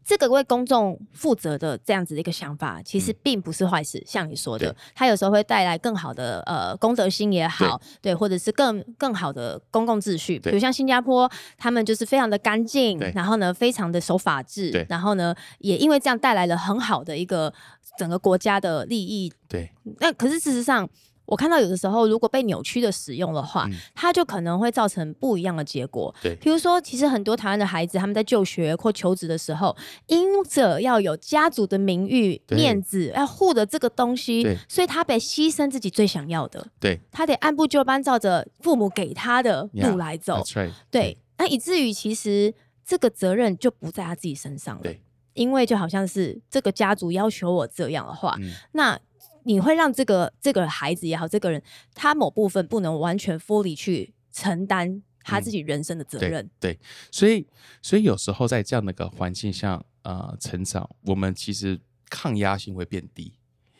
[0.05, 4.03] 这个为公众负责的这样子的一个想法，其实并不是坏事。
[4.07, 10.39] 像你说的它有时候会带来更好的呃公德心也好，对，或者是更更好的公共秩序。
[10.39, 17.53] 比如像新加坡，他们就是非常的干净，然后呢，非常的守法治，然后呢，也因为这样带来了很好的一个
[17.97, 19.33] 整个国家的利益。
[19.49, 20.89] 对，那可是事实上，
[21.33, 26.15] 我看到有的时候，如果被扭曲的使用的话，嗯它就可能会造成不一样的结果。
[26.21, 29.75] 对比如说，其实很多台湾的孩子他们在就学或求职的时候，
[30.09, 40.43] 因着要有家族的名誉、面子，要护的这个东西，所以他得牺牲自己最想要的，对他得按部就班，照着父母给他的路来走。
[40.43, 42.53] right，对，那以至于其实
[42.85, 44.83] 这个责任就不在他自己身上了。
[44.83, 45.01] 对，
[45.33, 48.99] 因为就好像是这个家族要求我这样的话，嗯那
[49.45, 51.63] 你会让这个这个孩子也好，这个人
[51.95, 56.51] 他某部分不能完全 fully 去承担他自己人生的责任。
[56.59, 56.79] 对，
[57.11, 57.47] 所以
[57.81, 63.33] 所以有时候在这样的一个环境下，呃，成长，我们其实抗压性会变低。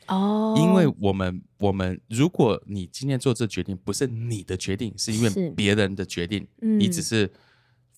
[0.09, 7.33] 哦，因为我们我们，如果你今天做这决定不是你的决定，是因是为别人的决定，嗯你只是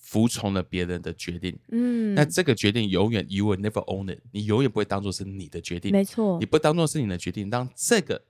[0.05, 6.39] 服从了别人的决定，嗯，那这个决定永远 you will never own it，你永远不会当做是你的决定，没错。
[6.39, 8.23] 你，不当做是你的决定，当这个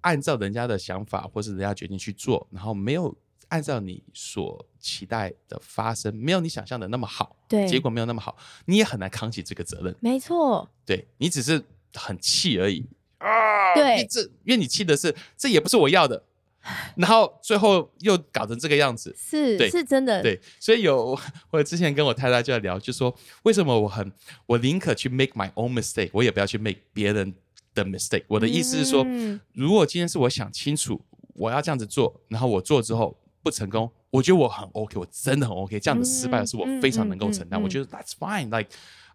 [0.00, 3.14] 按照人家的想法或是人家决定去做，然后没有
[3.48, 9.94] 按照你所期待的发生，没有你想象的那么好，对，结果没有那么好，你也很难扛起这个责任。
[10.00, 11.62] 没错，对你只是
[11.92, 12.86] 很气而已。
[13.18, 13.74] 啊。
[13.74, 16.24] 对，这因为你气的是这也不是我要的，
[16.96, 21.18] 然后最后又搞成这个样子，是，是真的，对，所以有
[21.50, 24.12] 我之前跟我太太就在聊，就说为什么我很
[24.46, 27.34] 我宁可去 make my own mistake，我也不要去 make 别人
[27.74, 28.24] 的 mistake。
[28.28, 31.00] 我的意思是说，嗯如果今天是我想清楚
[31.34, 35.80] 我要这样子做，然后我做之后不成功，我觉得我很 OK，我真的很 OK。
[35.80, 38.68] 这样的失败是我非常能够承担，嗯嗯嗯我觉得 that's fine，like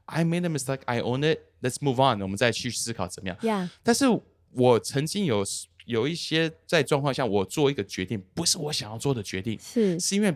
[0.06, 3.38] I made a mistake, I own it, let's move on，我们再去思考怎么样。
[3.44, 4.06] 呀，但是
[4.54, 5.44] 我曾经有
[5.86, 10.34] 有一些在状况下，我做一个决定，不是我想要做的决定，是，是因为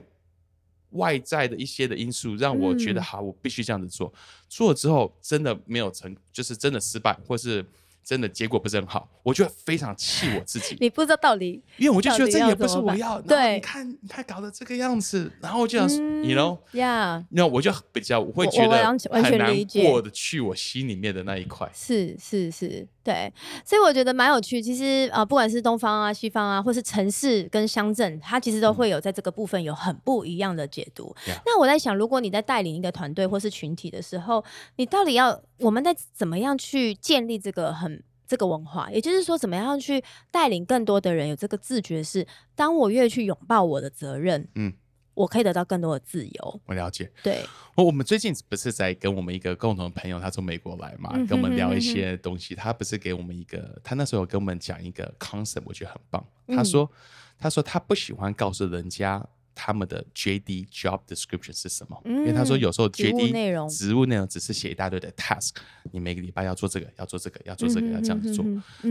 [0.91, 4.11] 外在的一些的因素让我觉得嗯好，我必须这样子做。
[4.47, 7.63] 做了之后真的没有成，就是真的失败，或是
[8.03, 13.21] 真的结果不是很好，我就会非常气我自己， 你不知道道理，因为我就觉得这也不是我要。
[13.21, 15.89] 对你看，你看搞得这个样子，然后我就想
[16.23, 16.57] ，you know。
[16.77, 21.69] 呀，那我就比较，我会觉得完全理解过的去我心里面的那一块。
[21.73, 23.31] 是是是，对，
[23.63, 24.61] 所以我觉得蛮有趣。
[24.61, 31.15] 其实呃，不管是东方啊、西方啊，或是城市跟乡镇，它其实都会有在这个部分有很不一样的解读。
[31.27, 34.43] 嗯那我在想，如果你在带领一个团队或是群体的时候，
[34.77, 38.91] 你到底要我们在怎么样去建立这个很这个文化？
[38.91, 44.73] 也就是说，怎么样去带领更多的人有这个自觉是，当我越去拥抱我的责任，嗯，
[45.13, 46.61] 我可以得到更多的自由。
[46.65, 47.11] 我了解。
[47.23, 47.43] 对，
[47.75, 52.55] 我我们最近不是在跟我们一个共同的朋友，他从美国来嘛，嗯哼跟我们聊一些东西。
[52.55, 56.25] 他不是给我们一个，他那时候有跟我们讲一个 concept，我觉得很棒。
[56.47, 56.89] 嗯他说，
[57.37, 59.25] 他说他不喜欢告诉人家
[59.61, 63.67] 他们的 JD job description 是什么，因为他说有时候 JD 内容。
[63.67, 65.51] 职务内容只是写一大堆的 task，
[65.91, 68.45] 你每个礼拜要做这个，要做这个，要做这个，要这样子做。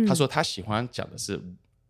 [0.06, 1.42] 他说他喜欢讲的是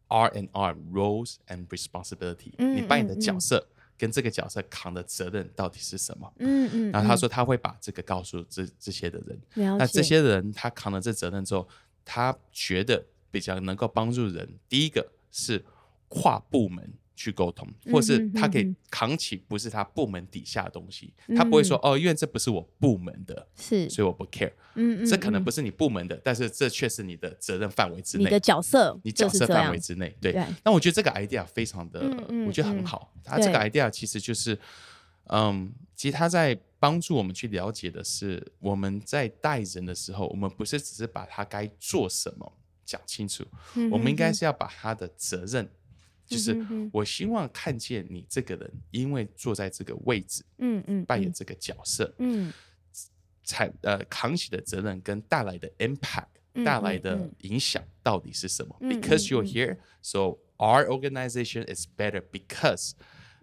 [0.07, 3.67] R and R roles and responsibility，、嗯你扮演的角色
[3.99, 6.33] 跟这个角色扛的责任到底是什么？
[6.39, 11.67] 嗯嗯，然后他嗯说他会把这个告诉这这些的人，那这些人他扛了这责任之后，
[12.05, 14.49] 他觉得比较能够帮助人。
[14.69, 15.65] 第一个是
[16.07, 16.89] 跨部门
[17.19, 24.53] 去沟通，或是他可以扛起不是他部门底下的东西，他不会说哦，因为这不是我部门的，是，所以我不 care。
[24.77, 28.39] 嗯嗯，嗯这可能不是你部门的，但是这却是你的责任范围之内你的。
[28.39, 30.47] 角色，你角色范围之内，对对。
[30.65, 32.01] 那我觉得这个 idea 非常的
[32.47, 33.13] 我觉得很嗯好。
[33.25, 34.57] 他这个 idea 其实就是，
[35.25, 42.53] 嗯，其实他在帮助我们去了解的是，我们在带人的时候，我们不是只是把他该做什么
[42.85, 43.45] 讲清楚，
[43.75, 45.69] 嗯我们应该是要把他的责任，
[46.29, 46.55] 就是
[46.93, 52.53] 我希望看见你这个人，因为坐在这个位置，嗯嗯扮演这个角色，嗯。
[53.45, 59.49] 才呃扛起的责任跟带来的 impact 嗯带来的影响到底是什么、嗯 b e c a u s e 嗯 you're 嗯。
[59.49, 62.91] here, so our organization is better because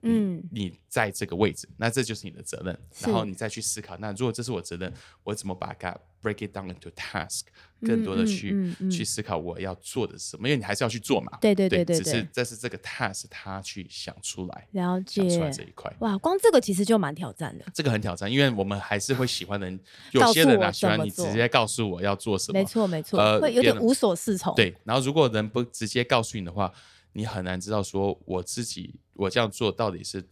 [0.05, 2.77] 嗯你在这个位置，那这就是你的责任。
[3.01, 4.91] 然后你再去思考，那如果这是我责任，
[5.23, 5.91] 我怎么把它
[6.23, 7.41] break it down into task，
[7.81, 11.37] 更多的嗯去、嗯嗯去思考我要做的是什么，因为你还是要去做嘛。
[11.41, 15.63] 对对对对只是对这是这个 task 他去想出来，了想出来这。
[15.63, 15.93] 一块。
[15.99, 17.65] 哇，光这个其实就蛮挑战的。
[17.73, 19.77] 这个很挑战，因为我们还是会喜欢人，
[20.13, 26.71] 有些人啊喜欢你直接告诉我要做什么，没错没错，呃会有点无所适从。，对，然后如果人不直接告诉你的话，
[27.15, 30.23] 你很难知道说我自己我这样做到底是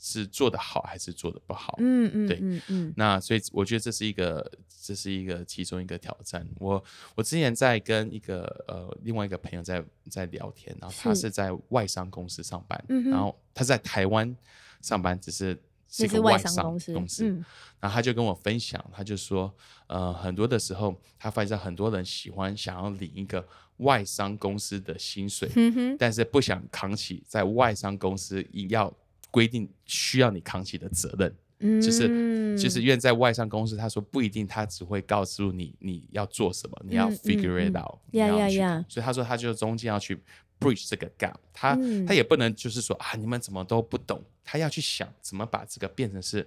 [0.00, 1.74] 是做的好还是做的不好。
[1.78, 4.50] 嗯嗯对嗯嗯那所以我觉得这是一个
[4.82, 6.46] 这是一个其中一个挑战。
[6.58, 6.82] 我
[7.16, 14.34] 我之前在跟一个呃另外一个朋友在在聊天，然后他是是在外商公司上班，嗯然后他在台湾
[14.80, 17.28] 上班，只是是一这是外个外商商公司公司。
[17.28, 17.44] 嗯
[17.80, 19.50] 然后他就跟我分享，他就说，
[19.86, 23.42] 呃，很多的时候，他发现很多人喜欢想要领一个
[23.80, 25.50] 外商公司的薪水，
[25.98, 28.92] 但是不想扛起在外商公司要
[29.30, 31.34] 规定需要你扛起的责任。
[31.60, 31.80] 嗯。
[31.80, 37.82] 就是就是因为在外商公司，他说不一定，他只会告诉你你要做什么，你要 figure it 嗯。
[37.82, 40.18] out，、你要所以他说他就中间要去
[40.58, 42.06] bridge 这个 gap，他、嗯。
[42.06, 46.46] 他也不能就是说啊你们怎么都不懂，他要去想怎么把这个变成是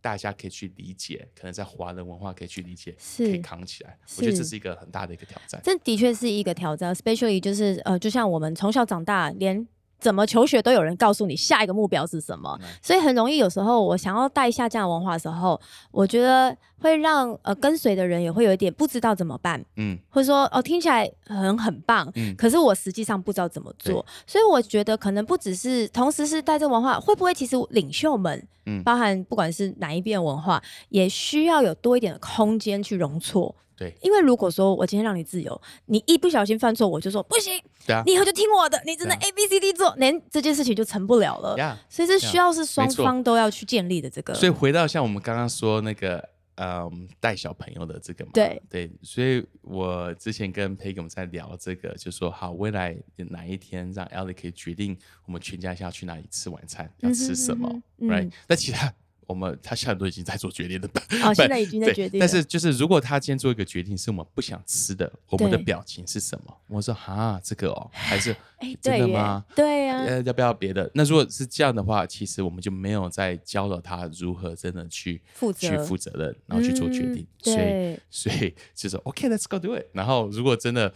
[0.00, 3.98] 大家可以去理解，可能在华人文化可以去理解，是可以扛起来。
[4.16, 5.60] 我觉得这是是一个很大的一个挑战。
[5.62, 9.66] 这的确是一个挑战，especially 就是呃，就像我们从小长大，连
[10.00, 12.68] 怎么求学都有人告诉你下一个目标是什么，嗯。
[12.82, 19.98] 所以很容易有时候我想要带下这样的文化的时候，我觉得会让呃跟随的人也会有一点不知道怎么办，嗯。
[20.08, 22.34] 或者说哦听起来很很棒，嗯。
[22.36, 28.82] 可是我实际上不知道怎么做，所以我觉得可能不只是同时是带这文化，会不会其实领袖们，嗯。
[28.82, 33.54] 包含不管是哪一边文化，也需要有多一点的空间去容错。
[33.76, 41.56] 对，因为如果说我今天让你自由，你一不小心犯错，我就说不行，对啊，你以后就听我的，你真的 A B C D 做，连这件事情就成不了了。
[41.56, 44.34] 呀，所以这需要是双方都要去建立的这个。
[44.34, 48.62] 所以回到像我们刚刚说那个，嗯，带小朋友的这个嘛，对。
[48.68, 57.66] 对，所以我之前跟 Peggy 我们在聊这个，就说好，未来哪一天让 Ellie 可以决定我们全家要去哪里吃晚餐，要吃什么、
[57.98, 58.28] 嗯哼嗯 r i 哼。
[58.28, 58.92] g h t 但其他
[59.30, 60.88] 我们他现在都已经在做决定了，
[61.24, 62.26] 哦， 现在已经在决定了。
[62.26, 66.56] 但是就是如果他今天做一个决定是我们不想吃的，我们的表情是什么？
[66.66, 69.44] 我说哈，这个哦，还是哎，真的吗？
[69.54, 70.90] 对呀，呃，要不要别的？
[70.94, 77.22] 那如果是这样的话，其实我们就没有在教导他如何真的去负责去负责任，然后去做决定。
[77.22, 79.86] 嗯所以，所以就是 OK，Let's、go do it。
[79.92, 80.92] 然后如果真的、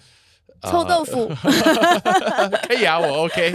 [0.60, 1.26] 呃臭豆腐。
[2.68, 3.52] 可以啊，我 OK。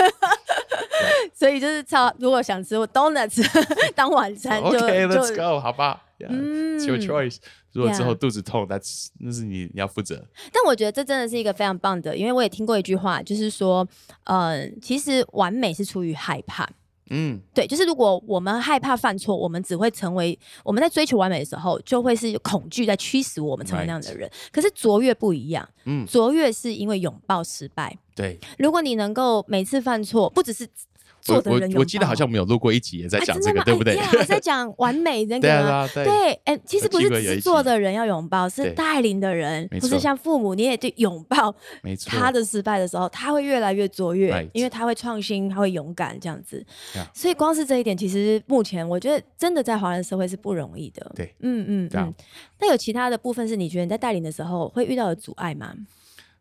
[1.33, 3.45] 所以就是超，如果想吃 donuts
[3.95, 6.03] 当晚餐就 OK，Let's 就 go，好吧。
[6.19, 7.37] Yeah, 嗯 It's your choice。
[7.71, 10.25] 如果之后肚子痛，That's 那是你你要负责。
[10.51, 13.87] 但我觉得这真的是一个非常棒的，因为我也听过一句话，就是说，
[14.25, 16.67] 呃，其实完美是出于害怕。
[17.11, 24.29] 嗯，对，就是如果我们害怕犯错，我们只会成为我们在追求完美的时候，就会是恐惧在驱使我们成为那样的人。
[24.51, 27.97] 可是卓越不一样，嗯卓越是因为拥抱失败。
[28.13, 28.37] 对。
[28.57, 30.88] 如果你能够每次犯错，不只是我我
[31.21, 33.95] 做的人拥抱，我记得好像我们有录过一集也在啊讲这个，对不对？
[33.97, 35.69] 哎在 讲完美那对个吗？
[35.69, 41.53] 啊，对对，哎、其实不是只是我记得有一集做的人要拥抱，是带领的人，不是像父母，你也得拥抱
[41.83, 42.09] 没错。
[42.09, 46.65] 他的失败的时候，他会越来越卓越 Right 因为他会创新，他会勇敢这样子。
[46.95, 51.11] Yeah 所以光是这一点，其实目前我觉得真的在华人社会是不容易的。
[51.15, 52.13] 对，嗯嗯嗯。
[52.59, 55.73] 那有其他的部分是你觉得你在带领的时候会遇到的阻碍吗？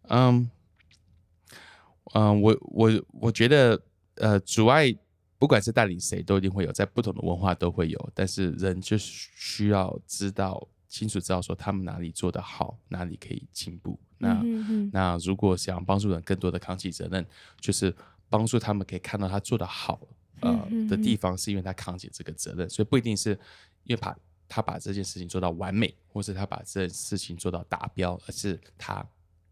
[0.09, 0.51] 嗯
[2.15, 3.79] 嗯，我我我觉得
[4.21, 4.95] 呃，阻碍
[5.39, 13.99] 不管是带领谁，都一定会有，在不同的文化都会有，但是人就是需要知道清楚知道说他们哪里做得好，哪里可以进步。
[14.19, 14.43] 那、
[14.93, 17.25] 那如果想帮助人更多的扛起责任，
[17.61, 17.95] 就是
[18.29, 20.01] 帮助他们可以看到他做得好
[20.41, 23.31] 呃嗯的地方，是因为他扛起这个责任，所以不一定是
[23.85, 24.17] 因为把
[24.49, 29.07] 他把这件事情做到完美，或是他把这件事情做到达标，而是他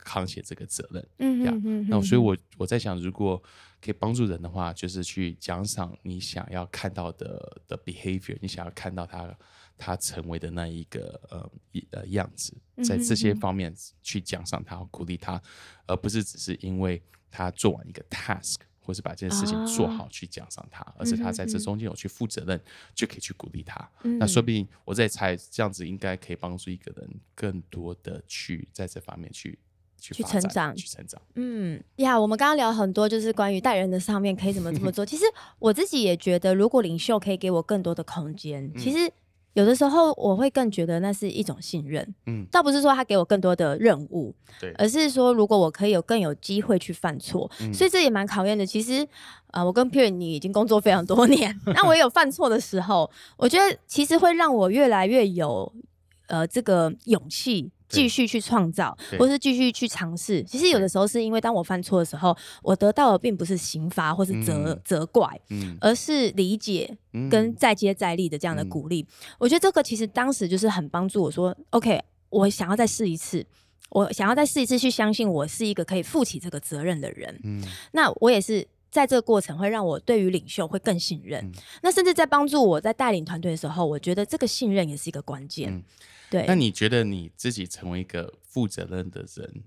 [0.06, 1.02] 扛起这个责任。
[1.02, 3.42] 呀嗯哼哼那所以哼我，我在想，如果
[3.80, 9.36] 可以帮助人的话，就是去奖赏你想要看到的的 behavior，你想要看到他
[9.76, 15.42] 他成为的那一个呃一呃样子，在这些方面去奖赏他、鼓励他，
[15.86, 18.56] 而不是只是因为他做完一个 task。
[18.86, 22.56] 或是把这件事情做好去奖赏他，而是他在这中间有去负责任，
[22.94, 23.76] 就可以去鼓励他。
[24.04, 29.58] 嗯那说不定我在猜，这样子应该可以帮助一个人更多的去在这方面去
[29.98, 31.20] 去去成长去成长。
[31.34, 35.04] 嗯呀，我们刚刚聊很多，就是关于带人的上面可以怎么怎么做。
[35.06, 35.24] 其实
[35.58, 39.10] 我自己也觉得，如果领袖可以给我更多的空间，其实
[39.54, 42.14] 有的时候我会更觉得那是一种信任。
[42.26, 48.66] 嗯，倒不是说他给我更多的任务，对而是说如果我可以有更有机会去犯错，嗯所以这也蛮考验的。
[48.66, 49.06] 其实，
[49.52, 55.72] 呃，我跟 Pierre 你已经工作非常多年，那我也有犯错的时候，我觉得其实会让我越来越有
[56.28, 57.72] 呃这个勇气。
[57.88, 60.42] 对继续去创造，或是继续去尝试。
[60.42, 69.06] 其实有的时候是因为当我犯错的时候，我得到的并不是刑罚或是责、嗯责怪，嗯而是理解嗯跟再接再厉的这样的嗯鼓励。
[69.38, 73.46] 我觉得这个其实当时就是很帮助我说，OK，我想要再试一次，
[73.90, 77.40] 我想要再试一次，去相信我是一个可以负起这个责任的人。
[77.44, 77.62] 嗯
[77.92, 78.66] 那我也是。
[78.88, 85.70] 在这个过程会让我对于领袖会更信任，嗯那甚至在帮助我在带领团队的时候，我觉得这个信任也是一个关键。
[85.70, 85.82] 嗯
[86.30, 89.62] 对，那你觉得你自己成为一个负责任的人，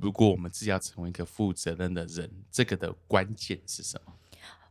[0.00, 4.12] 如果我们自己要成为一个负责任的人，这个的关键是什么？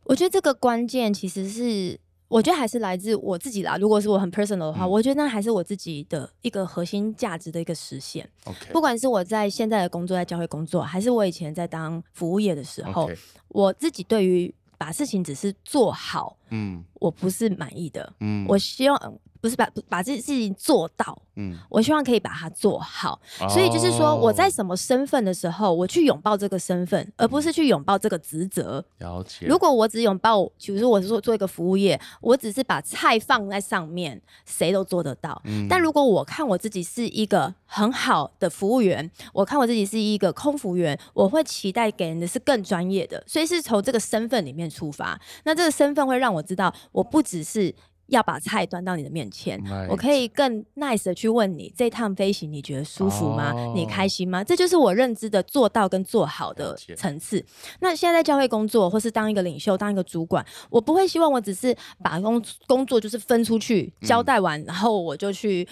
[0.04, 1.98] 我觉得这个关键其实是，
[2.28, 3.78] 我觉得还是来自我自己啦。
[3.78, 8.28] 如果是我很 personal 的话，嗯我觉得那还是我自己的一个核心价值的一个实现。
[8.44, 13.10] OK，不管是我在现在的工作，在教会工作，还是我以前在当服务业的时候
[13.48, 18.12] 我自己对于把事情只是做好，嗯我不是满意的。
[18.20, 23.20] 嗯，我希望不是把把这事情做到，嗯，我希望可以把它做好。
[23.50, 28.82] 所以就是说，我在哦什么身份的时候，我去拥抱这个身份，而不是去拥抱这个职责。
[28.98, 35.40] 了解，如果我只拥抱，比如说我是做做一个服务业，我只是把菜放在上面，谁都做得到。
[35.44, 45.20] 嗯但如果我看我自己是一个很好的服务员，我看我自己是一个空服员，我会期待给人的是更专业的，所以是从这个身份里面出发。
[45.44, 47.74] 那这个身份会让我知道，我不只是
[48.08, 53.50] 要把菜端到你的面前 Right 我可以更 nice 的去问你，这趟飞行你觉得舒服吗？
[53.74, 54.44] 你哦开心吗？
[54.44, 57.42] 这就是我认知的做到跟做好的层次。
[57.80, 65.66] 那现在在教会工作，或是当一个领袖、当一个主管，我不会希望我只是把工工作就是分出去交代完，然后我就去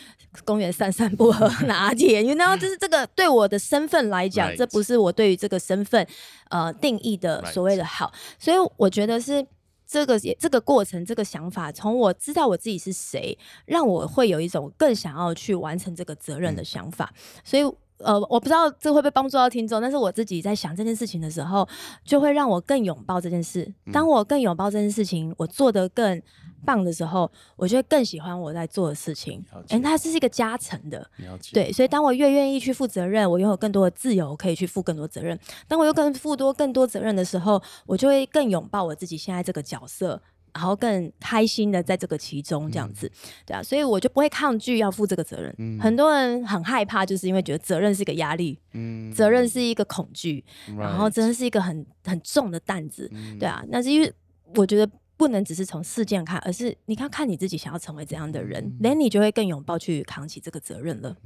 [0.47, 2.25] 公园散散步、喝 拿铁。
[2.25, 6.07] You know， 就是这个对我的身份来讲 Right 这不是我对于这个身份
[6.49, 8.11] 呃定义的所谓的好。
[8.39, 9.47] 所以我觉得是。
[9.93, 13.37] 这个也这个过程，这个想法，从我知道我自己是谁，
[13.67, 17.13] 让我会有一种更想要去完成这个责任的想法。
[17.45, 17.75] 所以，
[18.05, 21.69] 呃，我不知道这会不会帮助到听众，但是我自己在想这件事情的时候，
[22.05, 23.73] 就会让我更拥抱这件事。
[23.93, 26.21] 当我更拥抱这件事情，我做得更
[26.65, 29.63] 棒的时候，我就会更喜欢我在做的事情了。
[29.63, 31.09] 解哎，它是一个加成的。
[31.53, 35.39] 对，所以当我越愿意去负责任，我拥有更多的自由，可以去负更多责任。
[35.67, 40.21] 当我又更负多更多责任的时候，我就会更拥抱我自己现在这个角色，
[40.55, 43.11] 然后更开心的在这个其中这样子，
[43.47, 45.55] 对啊，所以我就不会抗拒要负这个责任。
[45.59, 50.45] 嗯很多人很害怕，就是因为觉得责任是一个压力，嗯责任是一个恐惧，
[50.77, 53.65] 然后真的是一个很很重的担子，嗯对啊。
[53.69, 54.13] 那是因为
[54.55, 54.91] 我觉得。
[55.15, 61.17] 不能只是从事件看，而是你看看你自己想要成为怎样的人，嗯连、你就会更拥抱去扛起这个责任了。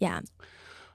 [0.00, 0.22] 呀、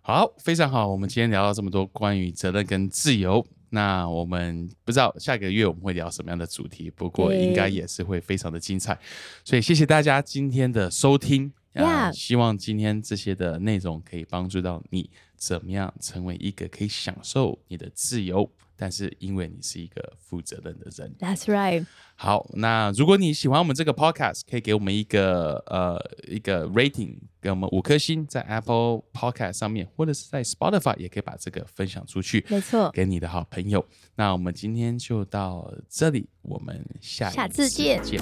[0.02, 0.88] 好，非常好。
[0.88, 3.44] 我们今天聊到这么多关于责任跟自由，
[3.74, 8.98] 那我们不知道下个月我们会聊什么样的主题，不过应该也是会非常的精彩。
[9.44, 11.52] 所以谢谢大家今天的收听。
[11.74, 18.52] 啊希望今天这些的内容可以帮助到你，怎么样成为一个可以享受你的自由，
[18.82, 21.16] 但是因为你是一个负责任的人。
[21.20, 21.86] That's right。
[22.16, 33.86] 好，那如果你喜欢我们这个 podcast，可以给我们一个呃一个 rating，给我们五颗星，在 Apple Podcast 上面，或者是在 Spotify，也可以把这个分享出去，没错给你的好朋友。
[34.16, 38.20] 那我们今天就到这里，我们下一下次见见，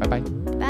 [0.00, 0.61] 拜拜。